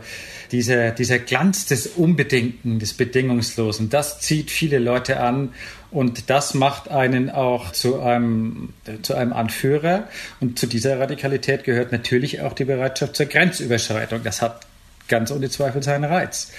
dieser, 0.53 0.91
dieser 0.93 1.19
Glanz 1.19 1.67
des 1.67 1.87
Unbedingten, 1.87 2.79
des 2.79 2.95
Bedingungslosen, 2.95 3.91
das 3.91 4.21
zieht 4.21 4.51
viele 4.51 4.79
Leute 4.79 5.21
an 5.21 5.53
und 5.91 6.31
das 6.31 6.55
macht 6.55 6.91
einen 6.91 7.29
auch 7.29 7.73
zu 7.73 8.01
einem, 8.01 8.73
zu 9.03 9.14
einem 9.14 9.33
Anführer. 9.35 10.09
Und 10.41 10.59
zu 10.59 10.67
dieser 10.67 10.99
Radikalität 10.99 11.64
gehört 11.64 11.93
natürlich 11.93 12.41
auch 12.41 12.55
die 12.55 12.64
Bereitschaft 12.64 13.17
zur 13.17 13.27
Grenzüberschreitung. 13.27 14.23
Das 14.23 14.41
hat 14.41 14.61
ganz 15.09 15.31
ohne 15.31 15.51
Zweifel 15.51 15.83
seinen 15.83 16.05
Reiz. 16.05 16.53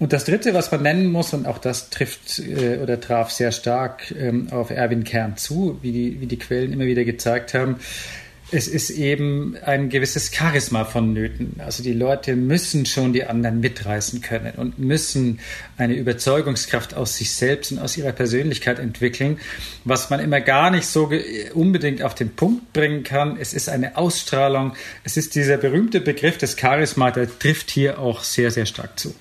Und 0.00 0.14
das 0.14 0.24
Dritte, 0.24 0.54
was 0.54 0.72
man 0.72 0.82
nennen 0.82 1.12
muss, 1.12 1.34
und 1.34 1.46
auch 1.46 1.58
das 1.58 1.90
trifft 1.90 2.38
äh, 2.38 2.78
oder 2.78 3.00
traf 3.00 3.30
sehr 3.30 3.52
stark 3.52 4.12
ähm, 4.18 4.48
auf 4.50 4.70
Erwin 4.70 5.04
Kern 5.04 5.36
zu, 5.36 5.78
wie 5.82 5.92
die, 5.92 6.20
wie 6.22 6.26
die 6.26 6.38
Quellen 6.38 6.72
immer 6.72 6.86
wieder 6.86 7.04
gezeigt 7.04 7.52
haben, 7.52 7.76
es 8.50 8.66
ist 8.66 8.90
eben 8.90 9.56
ein 9.64 9.90
gewisses 9.90 10.32
Charisma 10.34 10.84
vonnöten. 10.84 11.60
Also 11.64 11.82
die 11.82 11.92
Leute 11.92 12.34
müssen 12.34 12.86
schon 12.86 13.12
die 13.12 13.24
anderen 13.24 13.60
mitreißen 13.60 14.22
können 14.22 14.54
und 14.56 14.78
müssen 14.78 15.38
eine 15.76 15.94
Überzeugungskraft 15.94 16.94
aus 16.94 17.16
sich 17.16 17.32
selbst 17.32 17.70
und 17.70 17.78
aus 17.78 17.96
ihrer 17.96 18.12
Persönlichkeit 18.12 18.78
entwickeln, 18.78 19.38
was 19.84 20.10
man 20.10 20.18
immer 20.18 20.40
gar 20.40 20.70
nicht 20.70 20.86
so 20.86 21.12
unbedingt 21.54 22.02
auf 22.02 22.14
den 22.14 22.34
Punkt 22.34 22.72
bringen 22.72 23.04
kann. 23.04 23.36
Es 23.38 23.52
ist 23.52 23.68
eine 23.68 23.96
Ausstrahlung. 23.96 24.72
Es 25.04 25.16
ist 25.16 25.34
dieser 25.34 25.58
berühmte 25.58 26.00
Begriff 26.00 26.38
des 26.38 26.58
Charisma, 26.58 27.10
der 27.10 27.28
trifft 27.38 27.70
hier 27.70 28.00
auch 28.00 28.24
sehr, 28.24 28.50
sehr 28.50 28.66
stark 28.66 28.98
zu. 28.98 29.14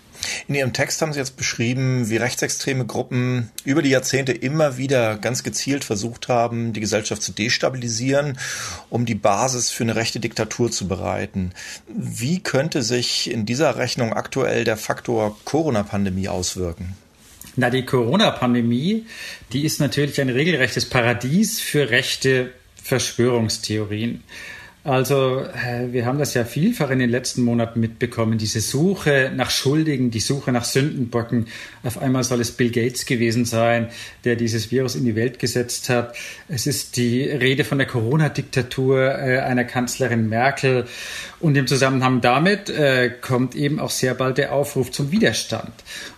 In 0.47 0.55
Ihrem 0.55 0.73
Text 0.73 1.01
haben 1.01 1.13
Sie 1.13 1.19
jetzt 1.19 1.37
beschrieben, 1.37 2.09
wie 2.09 2.17
rechtsextreme 2.17 2.85
Gruppen 2.85 3.51
über 3.63 3.81
die 3.81 3.91
Jahrzehnte 3.91 4.31
immer 4.31 4.77
wieder 4.77 5.17
ganz 5.17 5.43
gezielt 5.43 5.83
versucht 5.83 6.27
haben, 6.27 6.73
die 6.73 6.79
Gesellschaft 6.79 7.21
zu 7.21 7.31
destabilisieren, 7.31 8.37
um 8.89 9.05
die 9.05 9.15
Basis 9.15 9.69
für 9.69 9.83
eine 9.83 9.95
rechte 9.95 10.19
Diktatur 10.19 10.71
zu 10.71 10.87
bereiten. 10.87 11.51
Wie 11.87 12.39
könnte 12.39 12.83
sich 12.83 13.31
in 13.31 13.45
dieser 13.45 13.77
Rechnung 13.77 14.13
aktuell 14.13 14.63
der 14.63 14.77
Faktor 14.77 15.37
Corona-Pandemie 15.45 16.27
auswirken? 16.27 16.95
Na, 17.55 17.69
die 17.69 17.85
Corona-Pandemie, 17.85 19.05
die 19.51 19.65
ist 19.65 19.79
natürlich 19.79 20.21
ein 20.21 20.29
regelrechtes 20.29 20.87
Paradies 20.87 21.59
für 21.59 21.89
rechte 21.89 22.51
Verschwörungstheorien. 22.81 24.23
Also 24.89 25.41
äh, 25.41 25.93
wir 25.93 26.07
haben 26.07 26.17
das 26.17 26.33
ja 26.33 26.43
vielfach 26.43 26.89
in 26.89 26.97
den 26.97 27.11
letzten 27.11 27.43
Monaten 27.43 27.79
mitbekommen, 27.79 28.39
diese 28.39 28.59
Suche 28.59 29.31
nach 29.35 29.51
Schuldigen, 29.51 30.09
die 30.09 30.19
Suche 30.19 30.51
nach 30.51 30.63
Sündenböcken. 30.63 31.45
Auf 31.83 32.01
einmal 32.01 32.23
soll 32.23 32.41
es 32.41 32.51
Bill 32.51 32.71
Gates 32.71 33.05
gewesen 33.05 33.45
sein, 33.45 33.89
der 34.23 34.35
dieses 34.35 34.71
Virus 34.71 34.95
in 34.95 35.05
die 35.05 35.15
Welt 35.15 35.37
gesetzt 35.37 35.89
hat. 35.89 36.15
Es 36.47 36.65
ist 36.65 36.97
die 36.97 37.21
Rede 37.21 37.65
von 37.65 37.77
der 37.77 37.85
Corona-Diktatur 37.85 39.11
äh, 39.11 39.37
einer 39.41 39.63
Kanzlerin 39.63 40.27
Merkel. 40.27 40.85
Und 41.39 41.55
im 41.55 41.67
Zusammenhang 41.67 42.21
damit 42.21 42.71
äh, 42.71 43.11
kommt 43.11 43.53
eben 43.53 43.79
auch 43.79 43.91
sehr 43.91 44.15
bald 44.15 44.39
der 44.39 44.53
Aufruf 44.53 44.91
zum 44.91 45.11
Widerstand. 45.11 45.71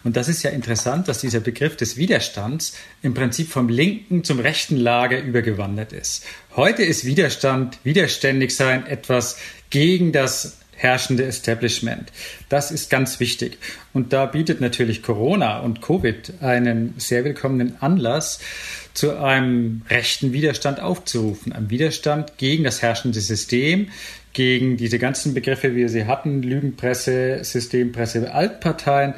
Und 0.06 0.16
das 0.16 0.30
ist 0.30 0.44
ja 0.44 0.50
interessant, 0.50 1.10
dass 1.10 1.20
dieser 1.20 1.42
Begriff 1.42 1.76
des 1.76 1.98
Widerstands 1.98 2.78
im 3.02 3.14
Prinzip 3.14 3.50
vom 3.50 3.70
linken 3.70 4.24
zum 4.24 4.40
rechten 4.40 4.78
Lager 4.78 5.22
übergewandert 5.22 5.94
ist. 5.94 6.26
Heute 6.56 6.84
ist 6.84 7.06
Widerstand, 7.06 7.80
widerständig 7.84 8.56
sein 8.56 8.86
etwas 8.86 9.38
gegen 9.70 10.12
das 10.12 10.58
herrschende 10.82 11.26
Establishment. 11.26 12.12
Das 12.50 12.72
ist 12.72 12.90
ganz 12.90 13.20
wichtig. 13.20 13.60
Und 13.94 14.14
da 14.14 14.26
bietet 14.26 14.62
natürlich 14.62 15.04
Corona 15.04 15.60
und 15.60 15.82
Covid 15.82 16.42
einen 16.42 16.96
sehr 16.98 17.24
willkommenen 17.24 17.82
Anlass, 17.82 18.40
zu 18.94 19.18
einem 19.18 19.84
rechten 19.90 20.34
Widerstand 20.34 20.82
aufzurufen. 20.82 21.54
Ein 21.54 21.70
Widerstand 21.70 22.38
gegen 22.38 22.64
das 22.66 22.82
herrschende 22.82 23.22
System, 23.22 23.90
gegen 24.34 24.78
diese 24.78 25.00
ganzen 25.00 25.34
Begriffe, 25.34 25.72
wie 25.72 25.82
wir 25.82 25.90
sie 25.90 26.06
hatten, 26.06 26.42
Lügenpresse, 26.42 27.44
Systempresse, 27.44 28.34
Altparteien, 28.34 29.14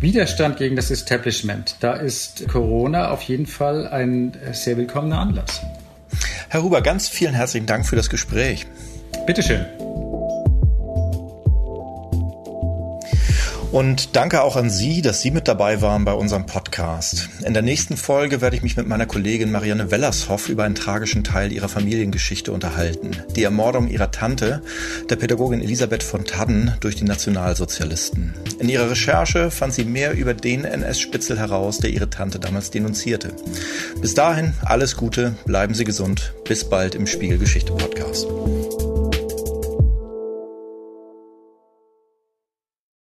Widerstand 0.00 0.56
gegen 0.56 0.76
das 0.76 0.90
Establishment. 0.90 1.76
Da 1.80 1.94
ist 1.94 2.48
Corona 2.48 3.10
auf 3.10 3.22
jeden 3.22 3.46
Fall 3.46 3.86
ein 3.86 4.36
sehr 4.52 4.76
willkommener 4.76 5.18
Anlass. 5.18 5.60
Herr 6.48 6.62
Huber, 6.62 6.80
ganz 6.80 7.08
vielen 7.08 7.34
herzlichen 7.34 7.66
Dank 7.66 7.86
für 7.86 7.96
das 7.96 8.08
Gespräch. 8.08 8.66
Bitteschön. 9.26 9.66
Und 13.76 14.16
danke 14.16 14.40
auch 14.40 14.56
an 14.56 14.70
Sie, 14.70 15.02
dass 15.02 15.20
Sie 15.20 15.30
mit 15.30 15.48
dabei 15.48 15.82
waren 15.82 16.06
bei 16.06 16.14
unserem 16.14 16.46
Podcast. 16.46 17.28
In 17.44 17.52
der 17.52 17.62
nächsten 17.62 17.98
Folge 17.98 18.40
werde 18.40 18.56
ich 18.56 18.62
mich 18.62 18.78
mit 18.78 18.88
meiner 18.88 19.04
Kollegin 19.04 19.52
Marianne 19.52 19.90
Wellershoff 19.90 20.48
über 20.48 20.64
einen 20.64 20.74
tragischen 20.74 21.24
Teil 21.24 21.52
ihrer 21.52 21.68
Familiengeschichte 21.68 22.52
unterhalten. 22.52 23.10
Die 23.36 23.42
Ermordung 23.42 23.88
ihrer 23.88 24.10
Tante, 24.10 24.62
der 25.10 25.16
Pädagogin 25.16 25.60
Elisabeth 25.60 26.02
von 26.02 26.24
Tadden, 26.24 26.72
durch 26.80 26.96
die 26.96 27.04
Nationalsozialisten. 27.04 28.32
In 28.60 28.70
ihrer 28.70 28.88
Recherche 28.88 29.50
fand 29.50 29.74
sie 29.74 29.84
mehr 29.84 30.14
über 30.14 30.32
den 30.32 30.64
NS-Spitzel 30.64 31.38
heraus, 31.38 31.76
der 31.76 31.90
ihre 31.90 32.08
Tante 32.08 32.38
damals 32.38 32.70
denunzierte. 32.70 33.34
Bis 34.00 34.14
dahin 34.14 34.54
alles 34.64 34.96
Gute, 34.96 35.34
bleiben 35.44 35.74
Sie 35.74 35.84
gesund. 35.84 36.32
Bis 36.48 36.66
bald 36.66 36.94
im 36.94 37.06
Spiegelgeschichte 37.06 37.74
Podcast. 37.74 38.26